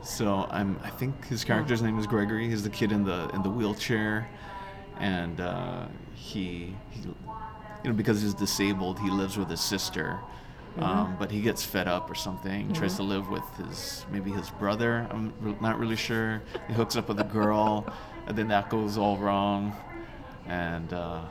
[0.09, 0.79] So I'm.
[0.83, 2.49] I think his character's name is Gregory.
[2.49, 4.27] He's the kid in the in the wheelchair,
[4.99, 5.85] and uh,
[6.15, 7.15] he, he, you
[7.85, 10.19] know, because he's disabled, he lives with his sister.
[10.77, 10.83] Mm-hmm.
[10.83, 12.71] Um, but he gets fed up or something.
[12.73, 15.07] Tries to live with his maybe his brother.
[15.11, 16.41] I'm re- not really sure.
[16.67, 17.85] He hooks up with a girl,
[18.27, 19.75] and then that goes all wrong.
[20.47, 21.21] And uh,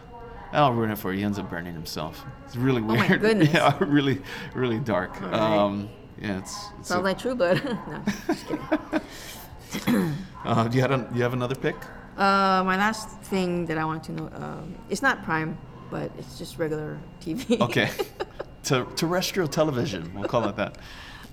[0.52, 1.18] I'll ruin it for you.
[1.18, 2.24] He ends up burning himself.
[2.46, 3.20] It's really Oh my weird.
[3.22, 3.52] goodness.
[3.52, 4.20] yeah, really,
[4.54, 5.20] really dark.
[5.20, 5.32] Right.
[5.34, 5.88] Um,
[6.20, 6.66] yeah, it's.
[6.78, 7.62] it's Sounds a- like True Blood.
[7.88, 10.14] no, just kidding.
[10.44, 11.76] uh, do you a, you have another pick?
[12.16, 15.56] Uh, my last thing that I want to know, um, it's not Prime,
[15.90, 17.60] but it's just regular TV.
[17.60, 17.90] Okay.
[18.64, 20.12] to terrestrial television.
[20.14, 20.78] We'll call it that.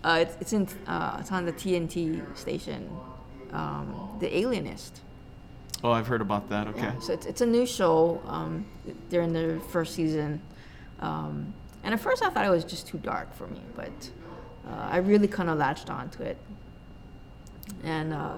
[0.04, 2.90] uh, it's it's in uh, it's on the TNT station,
[3.52, 5.02] um, The Alienist.
[5.84, 6.68] Oh, I've heard about that.
[6.68, 6.80] Okay.
[6.82, 8.22] Yeah, so it's, it's a new show.
[8.28, 8.66] Um,
[9.10, 10.42] they're in their first season.
[11.00, 13.92] Um, and at first I thought it was just too dark for me, but
[14.68, 16.38] uh, I really kind of latched onto it.
[17.84, 18.38] And uh,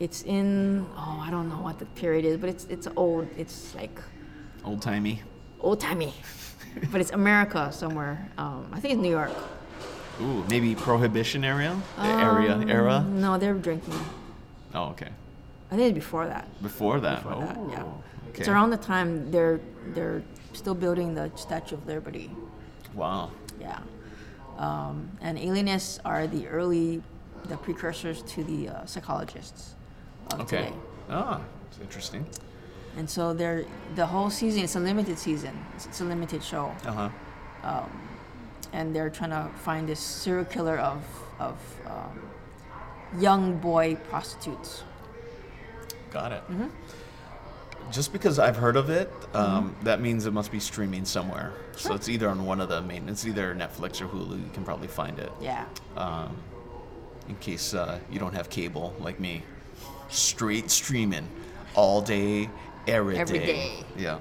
[0.00, 3.28] it's in, oh, I don't know what the period is, but it's, it's old.
[3.36, 4.00] It's like
[4.64, 5.22] Old timey.
[5.60, 6.14] old timey.
[6.92, 8.28] but it's America somewhere.
[8.38, 9.30] Um, I think it's New York.
[10.20, 11.76] Ooh, maybe prohibition area.
[11.98, 13.04] area Um, era.
[13.08, 13.94] No, they're drinking.
[14.74, 15.08] Oh, okay.
[15.70, 16.46] I think it's before that.
[16.62, 17.22] Before that.
[17.22, 17.46] Before oh.
[17.46, 17.82] that, yeah.
[18.30, 18.40] Okay.
[18.40, 19.60] It's around the time they're
[19.94, 22.30] they're still building the Statue of Liberty.
[22.94, 23.30] Wow.
[23.60, 23.80] Yeah.
[24.66, 27.02] Um, and alienists are the early,
[27.48, 29.74] the precursors to the uh, psychologists
[30.32, 30.66] of Okay.
[30.66, 30.72] today.
[31.10, 32.24] Ah, it's interesting.
[32.96, 33.64] And so they're
[33.96, 34.62] the whole season.
[34.62, 35.54] It's a limited season.
[35.74, 37.10] It's, it's a limited show, Uh
[37.64, 37.82] huh.
[38.72, 41.02] and they're trying to find this serial killer of
[41.40, 41.56] of
[41.86, 42.20] um,
[43.20, 44.84] young boy prostitutes.
[46.12, 46.42] Got it.
[46.48, 46.68] Mm-hmm.
[47.92, 51.52] Just because I've heard of it, um, that means it must be streaming somewhere.
[51.76, 53.06] So it's either on one of the main.
[53.08, 54.42] It's either Netflix or Hulu.
[54.42, 55.30] You can probably find it.
[55.42, 55.66] Yeah.
[55.96, 56.34] Um,
[57.28, 59.42] in case uh, you don't have cable like me,
[60.08, 61.28] straight streaming,
[61.74, 62.48] all day,
[62.86, 63.20] every day.
[63.20, 63.84] Every day.
[63.96, 64.18] Yeah.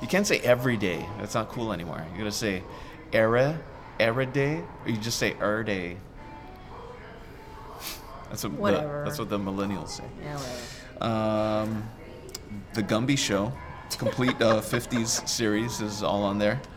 [0.00, 1.04] You can't say every day.
[1.18, 2.06] That's not cool anymore.
[2.12, 2.62] You gotta say,
[3.12, 3.58] era,
[3.98, 5.96] era day, or you just say er day.
[8.28, 8.98] That's what Whatever.
[8.98, 10.04] The, that's what the millennials say.
[10.22, 10.36] Yeah.
[10.36, 11.04] Whatever.
[11.04, 11.90] Um,
[12.74, 13.52] the Gumby Show,
[13.98, 16.60] complete uh, 50s series is all on there.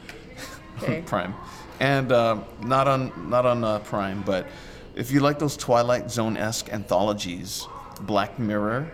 [0.81, 1.03] Okay.
[1.05, 1.35] Prime,
[1.79, 4.47] and uh, not on not on uh, Prime, but
[4.95, 7.67] if you like those Twilight Zone esque anthologies,
[8.01, 8.89] Black Mirror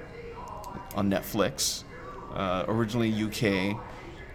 [0.93, 1.85] on Netflix,
[2.33, 3.79] uh, originally UK,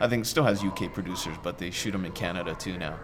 [0.01, 2.99] I think still has UK producers, but they shoot them in Canada too now.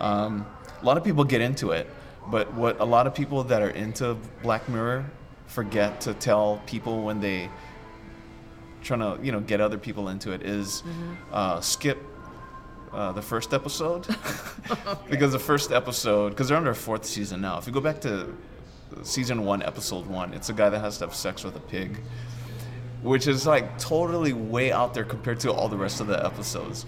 [0.00, 0.44] Um,
[0.80, 1.88] a lot of people get into it,
[2.30, 5.08] but what a lot of people that are into Black Mirror
[5.46, 7.48] forget to tell people when they
[8.84, 10.82] trying to you know get other people into it is
[11.32, 11.98] uh, skip
[12.92, 14.06] uh, the first episode
[15.10, 17.58] because the first episode because they're on their fourth season now.
[17.58, 18.32] If you go back to
[19.02, 21.98] season one, episode one, it's a guy that has to have sex with a pig,
[23.02, 26.86] which is like totally way out there compared to all the rest of the episodes.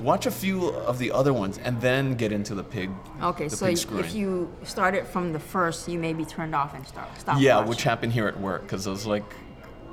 [0.00, 2.90] Watch a few of the other ones and then get into the pig.
[3.22, 6.74] Okay, the so pig if you started from the first, you may be turned off
[6.74, 7.40] and start stop.
[7.40, 7.68] yeah, watching.
[7.70, 9.24] which happened here at work because I was like,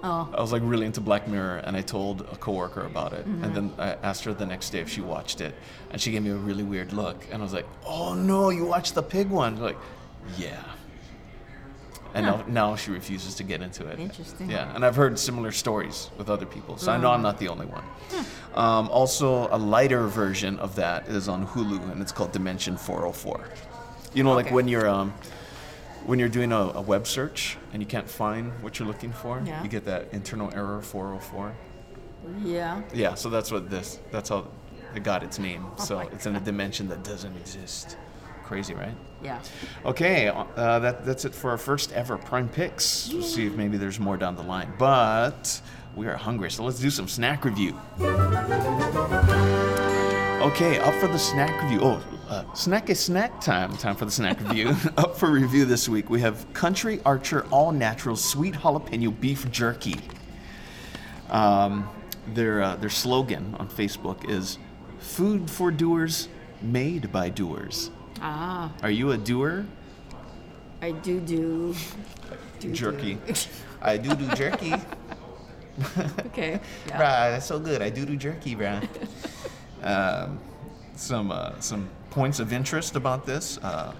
[0.05, 0.27] Oh.
[0.37, 3.43] I was like really into Black Mirror, and I told a coworker about it, Mm-hmm.
[3.43, 5.55] and then I asked her the next day if she watched it,
[5.91, 8.65] and she gave me a really weird look, and I was like, "Oh no, you
[8.65, 9.77] watched the pig one?" Like,
[10.37, 10.61] yeah.
[12.15, 12.43] And Huh.
[12.47, 13.97] now, now she refuses to get into it.
[13.97, 14.49] Interesting.
[14.49, 17.23] Yeah, and I've heard similar stories with other people, so I know I'm Mm.
[17.23, 17.83] not the only one.
[18.53, 23.39] Um, also, a lighter version of that is on Hulu, and it's called Dimension 404.
[24.13, 25.11] You know, like when you're um,
[26.05, 29.41] when you're doing a, a web search and you can't find what you're looking for,
[29.45, 29.61] Yeah.
[29.63, 31.53] you get that internal error 404.
[32.43, 32.81] Yeah.
[32.93, 33.99] Yeah, so that's what this.
[34.11, 34.47] That's how
[34.95, 35.65] it got its name.
[35.77, 37.97] so my it's in a dimension that doesn't exist.
[38.43, 38.95] Crazy, right?
[39.23, 39.39] Yeah.
[39.85, 43.09] Okay, uh, that, that's it for our first ever Prime Picks.
[43.11, 44.73] We'll see if maybe there's more down the line.
[44.77, 45.61] But
[45.95, 47.77] we are hungry, so let's do some snack review.
[50.41, 51.79] Okay, up for the snack review.
[51.81, 53.75] Oh, Uh, snack is snack time.
[53.77, 54.75] Time for the snack review.
[54.97, 59.95] Up for review this week, we have Country Archer All Natural Sweet Jalapeno Beef Jerky.
[61.29, 61.87] Um,
[62.33, 64.57] their uh, their slogan on Facebook is
[64.99, 66.27] "Food for doers,
[66.61, 67.91] made by doers."
[68.21, 69.65] Ah, Are you a doer?
[70.81, 71.75] I do do.
[72.59, 73.15] do Jerky.
[73.27, 73.33] do.
[73.81, 74.73] I do do jerky.
[76.27, 76.59] okay.
[76.87, 76.97] Yeah.
[76.97, 77.81] Bruh, that's so good.
[77.81, 78.87] I do do jerky, bruh.
[79.83, 80.39] um,
[80.95, 83.93] some uh, some points of interest about this: uh,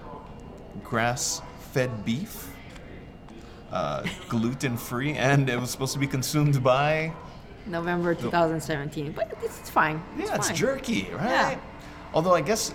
[0.84, 2.48] grass-fed beef,
[3.72, 7.12] uh, gluten-free, and it was supposed to be consumed by
[7.66, 10.02] November 2017, but it's, it's fine.
[10.18, 10.56] yeah, it's fine.
[10.56, 11.52] jerky, right?
[11.52, 11.60] Yeah.
[12.12, 12.72] Although I guess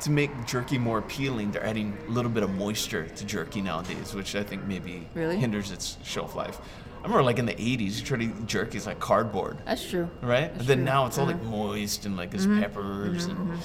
[0.00, 4.14] to make jerky more appealing, they're adding a little bit of moisture to jerky nowadays,
[4.14, 5.36] which I think maybe Really?
[5.36, 6.60] hinders its shelf life.
[7.04, 9.58] I remember like in the 80s, you try to eat jerky, it's like cardboard.
[9.66, 10.08] That's true.
[10.22, 10.50] right?
[10.54, 10.84] That's then true.
[10.86, 11.50] now it's all like Mhm.
[11.50, 13.58] moist and like it's peppers and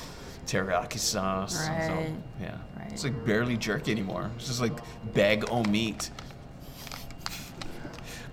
[0.45, 1.65] teriyaki sauce.
[1.65, 2.13] and so, Right.
[2.41, 2.57] yeah.
[2.77, 2.91] Right.
[2.91, 4.29] It's like barely jerky anymore.
[4.35, 4.77] It's just like
[5.13, 6.09] bag o meat.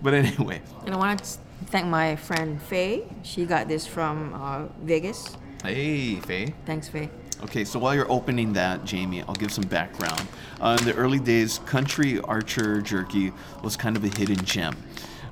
[0.02, 3.04] But anyway, And I want to thank my friend Faye.
[3.22, 5.36] She got this from uh, Vegas.
[5.62, 6.52] hey, Faye.
[6.66, 7.08] Thanks, Faye.
[7.42, 10.26] Okay, so while you're opening that, Jamie, I'll give some background.
[10.58, 13.32] Uh, in the early days, Country Archer Jerky
[13.62, 14.74] was kind of a hidden gem.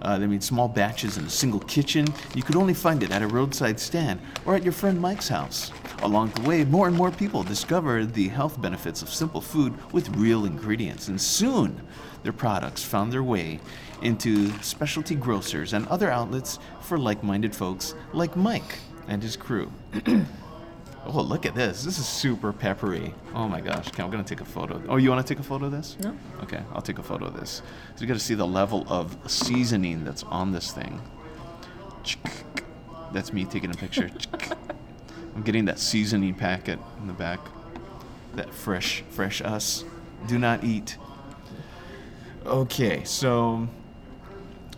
[0.02, 2.06] Uh, they made small batches in a single kitchen.
[2.34, 5.72] You could only find it at a roadside stand or at your friend Mike's house.
[6.02, 10.14] Along the way, more and more people discovered the health benefits of simple food with
[10.16, 11.80] real ingredients, and soon
[12.22, 13.60] their products found their way
[14.02, 18.78] into specialty grocers and other outlets for like minded folks like Mike
[19.08, 19.72] and his crew.
[21.06, 21.84] Oh, look at this.
[21.84, 23.14] This is super peppery.
[23.34, 23.88] Oh my gosh.
[23.88, 24.82] Okay, I'm going to take a photo.
[24.88, 25.98] Oh, you want to take a photo of this?
[26.00, 26.16] No.
[26.42, 27.60] Okay, I'll take a photo of this.
[27.94, 31.00] So you got to see the level of seasoning that's on this thing.
[33.12, 34.10] That's me taking a picture.
[35.36, 37.38] I'm getting that seasoning packet in the back.
[38.34, 39.84] That fresh, fresh us.
[40.26, 40.96] Do not eat.
[42.44, 43.68] Okay, so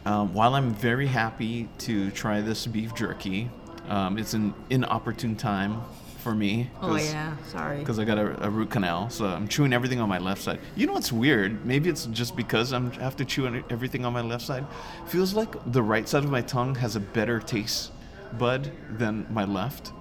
[0.05, 3.49] um, while I'm very happy to try this beef jerky,
[3.89, 5.81] um, it's an inopportune time
[6.27, 6.69] for me.
[6.83, 7.37] Oh, yeah.
[7.53, 7.79] Sorry.
[7.79, 10.59] Because I got a, a root canal, so I'm chewing everything on my left side.
[10.75, 11.65] You know what's weird?
[11.65, 14.67] Maybe it's just because I'm, I have to chew everything on my left side.
[15.07, 17.93] Feels like the right side of my tongue has a better taste
[18.33, 19.93] bud than my left.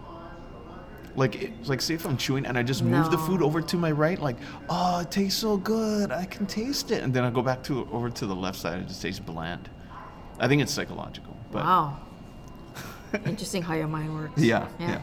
[1.16, 3.78] Like, it, like say if I'm chewing and I just move the food over to
[3.78, 7.30] my right, like, oh, it tastes so good, I can taste it, and then I
[7.30, 9.70] go back to over to the left side, it just tastes bland.
[10.40, 12.00] I think it's psychological, but wow.
[13.26, 14.42] Interesting how your mind works.
[14.42, 15.02] yeah, yeah.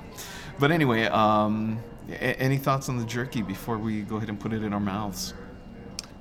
[0.63, 4.53] But anyway, um, a- any thoughts on the jerky before we go ahead and put
[4.53, 5.35] it in our mouths?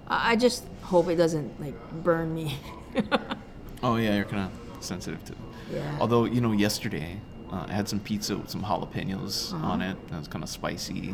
[0.07, 2.57] I just hope it doesn't like burn me.
[3.83, 5.33] Oh yeah, you're kind of sensitive to.
[5.71, 5.97] Yeah.
[5.99, 7.19] Although you know, yesterday
[7.51, 9.65] uh, I had some pizza with some jalapenos Uh-huh.
[9.73, 9.95] on it.
[10.09, 11.13] That was kind of spicy,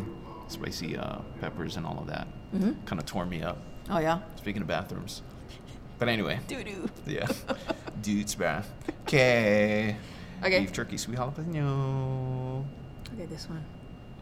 [0.49, 2.27] spicy uh, peppers and all of that.
[2.55, 2.83] Mm-hmm.
[2.85, 3.57] Kind of tore me up.
[3.89, 4.19] oh yeah.
[4.37, 5.21] Speaking of bathrooms.
[5.99, 6.89] But anyway, Doo doo.
[7.07, 7.27] yeah,
[8.01, 8.71] dude's bath.
[9.03, 9.97] Okay.
[10.43, 10.59] Okay.
[10.61, 12.65] Beef jerky, sweet jalapeno.
[13.13, 13.63] Okay, this one.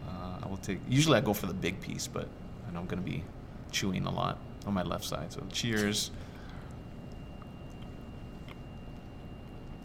[0.07, 0.79] Uh, I will take.
[0.87, 2.27] Usually I go for the big piece, but
[2.67, 3.23] I know I'm gonna be
[3.71, 5.31] chewing a lot on my left side.
[5.33, 6.11] So cheers.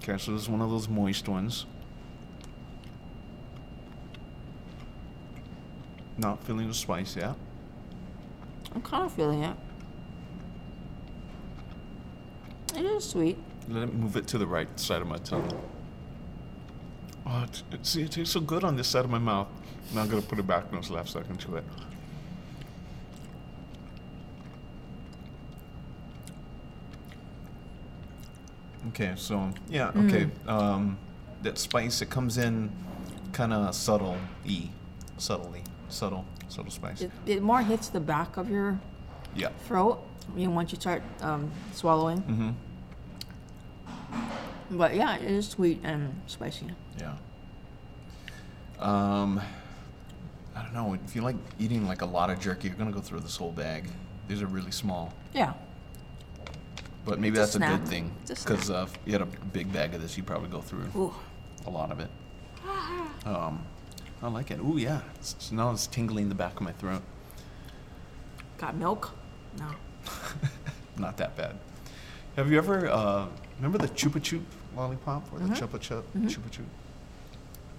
[0.03, 1.67] Okay, so this is one of those moist ones.
[6.17, 7.35] Not feeling the spice yet.
[8.75, 9.57] I'm kind of feeling it.
[12.77, 13.39] It is sweet.
[13.69, 15.51] Let me move it to the right side of my tongue.
[17.27, 19.49] Oh, it, it, see, it tastes so good on this side of my mouth.
[19.95, 21.65] Now I'm gonna put it back on this left so I can chew it.
[28.89, 30.29] Okay, so yeah, okay.
[30.47, 30.99] Um,
[31.43, 32.71] that spice it comes in
[33.33, 34.69] kind of subtle, e,
[35.17, 37.03] subtly, subtle, subtle spice.
[37.03, 38.81] It, it more hits the back of your
[39.35, 39.51] yeah.
[39.67, 40.03] throat.
[40.37, 42.19] You know, once you start um, swallowing.
[42.23, 42.51] Mm-hmm.
[44.71, 46.67] But yeah, it is sweet and spicy.
[46.99, 47.15] Yeah.
[48.79, 49.41] Um,
[50.57, 50.95] I don't know.
[51.05, 53.53] If you like eating like a lot of jerky, you're gonna go through this whole
[53.53, 53.85] bag.
[54.29, 55.55] These are really small, Yeah.
[57.05, 57.81] but maybe It's that's a, snack.
[57.81, 60.49] good thing a because uh, if you had a big bag of this, you'd probably
[60.49, 61.13] go through Ooh.
[61.67, 62.11] a lot of it.
[63.27, 63.67] Um,
[64.23, 64.61] I like it.
[64.61, 65.01] Ooh, yeah.
[65.17, 67.03] It's, it's- now it's tingling the back of my throat.
[68.57, 69.11] Got milk?
[69.59, 69.67] No.
[70.99, 71.59] Not that bad.
[72.37, 73.27] Have you ever uh,
[73.59, 74.41] remember the Chupa Chup
[74.77, 75.55] lollipop or the Mm-hmm.
[75.55, 76.65] Chupa Chup Chupa Chup?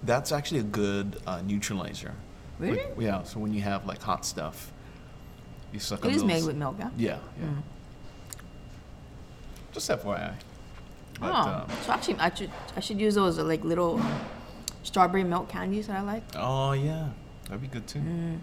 [0.04, 2.14] That's actually a good uh, neutralizer.
[2.60, 3.04] Like, Really?
[3.06, 3.22] yeah.
[3.22, 4.72] So when you have like hot stuff,
[5.72, 6.26] you suck It on is those.
[6.28, 6.90] made with milk, yeah?
[6.96, 7.46] Yeah, yeah.
[7.46, 7.62] Mm.
[9.72, 10.34] Just FYI.
[11.20, 14.00] But, oh, um, so actually, I should I should use those uh, like little
[14.82, 16.22] strawberry milk candies that I like.
[16.36, 17.08] oh yeah,
[17.44, 18.00] That'd be good too.
[18.00, 18.38] Mm.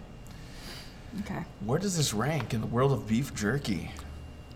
[1.20, 1.44] Okay.
[1.64, 3.90] Where does this rank in the world of beef jerky?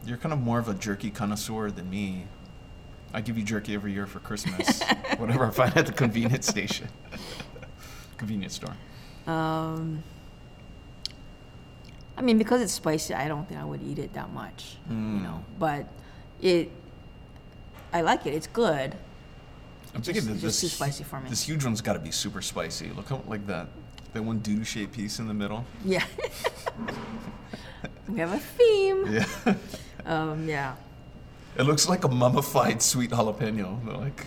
[0.07, 2.27] You're kind of more of a jerky connoisseur than me.
[3.15, 4.83] I give you jerky every year for Christmas,
[5.19, 6.89] whatever I find at the convenience station,
[8.19, 8.75] convenience store.
[9.33, 10.03] Um,
[12.17, 14.77] I mean, because it's spicy, I don't think I would eat it that much.
[14.91, 15.23] You Mm.
[15.23, 15.87] know, but
[16.43, 16.71] it,
[17.93, 18.35] I like it.
[18.35, 18.95] It's good.
[19.95, 21.31] I'm Just- thinking just this too spicy for me.
[21.31, 22.91] This huge one's got to be super spicy.
[22.91, 23.69] Look how like that
[24.13, 25.65] that one doo shaped piece in the middle.
[25.85, 26.05] Yeah.
[28.09, 29.07] we have a theme.
[29.13, 29.55] Yeah,
[30.05, 30.75] Um, yeah.
[31.57, 33.85] It looks like a mummified sweet jalapeno.
[33.85, 34.27] They're Like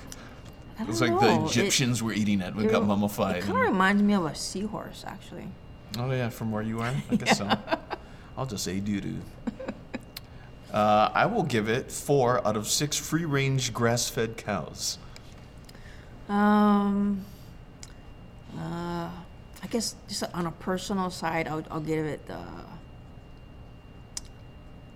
[0.81, 1.19] it's like know.
[1.19, 2.55] the It- Egyptians were eating it.
[2.55, 3.37] We it got mummified.
[3.37, 5.47] It kind of reminds me of a seahorse, actually.
[5.97, 7.49] Oh yeah, from where you are, I guess so.
[8.37, 9.17] I'll just say doo doo.
[10.71, 14.99] Uh, I will give it four out of six free-range grass-fed cows.
[16.29, 17.23] Um,
[18.55, 19.09] uh,
[19.63, 22.35] I guess just on a personal side, I'll, I'll give it uh,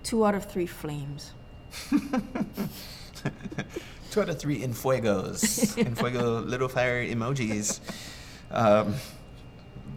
[0.04, 1.32] two out of three flames.
[4.12, 5.78] Two out of three in fuegos.
[5.86, 7.80] in fuego little fire emojis.
[8.52, 8.96] Um,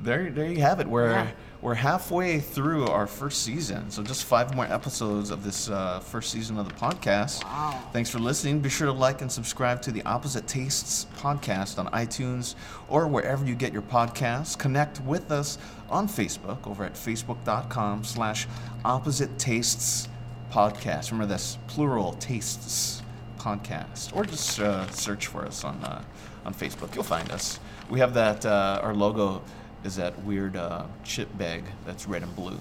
[0.02, 0.86] there, there you have it.
[0.86, 1.30] We're Yeah.
[1.62, 6.30] we're halfway through our first season, so just five more episodes of this uh, first
[6.30, 7.42] season of the podcast.
[7.42, 7.80] Wow.
[7.92, 8.60] Thanks for listening.
[8.60, 12.54] Be sure to like and subscribe to the Opposite Tastes podcast on iTunes
[12.88, 14.56] or wherever you get your podcasts.
[14.56, 15.58] Connect with us
[15.90, 18.46] on Facebook over at facebook.com slash
[18.84, 20.08] opposite tastes
[20.54, 21.10] podcast.
[21.10, 23.02] Remember that's plural tastes
[23.38, 24.14] podcast.
[24.14, 26.02] Or just uh, search for us on uh,
[26.44, 26.94] on Facebook.
[26.94, 27.58] You'll find us.
[27.90, 29.42] We have that uh, our logo
[29.82, 32.58] is that weird uh, chip bag that's red and blue.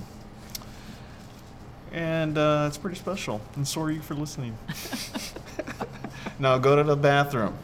[1.91, 3.39] And uh, it's pretty special.
[3.55, 4.57] And so are you for listening.
[6.39, 7.55] now go to the bathroom.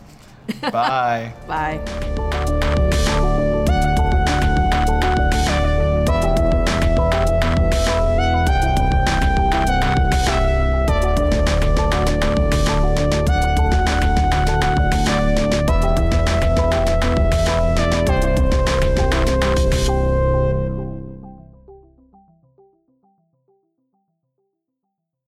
[0.61, 1.33] Bye.
[1.47, 2.57] Bye.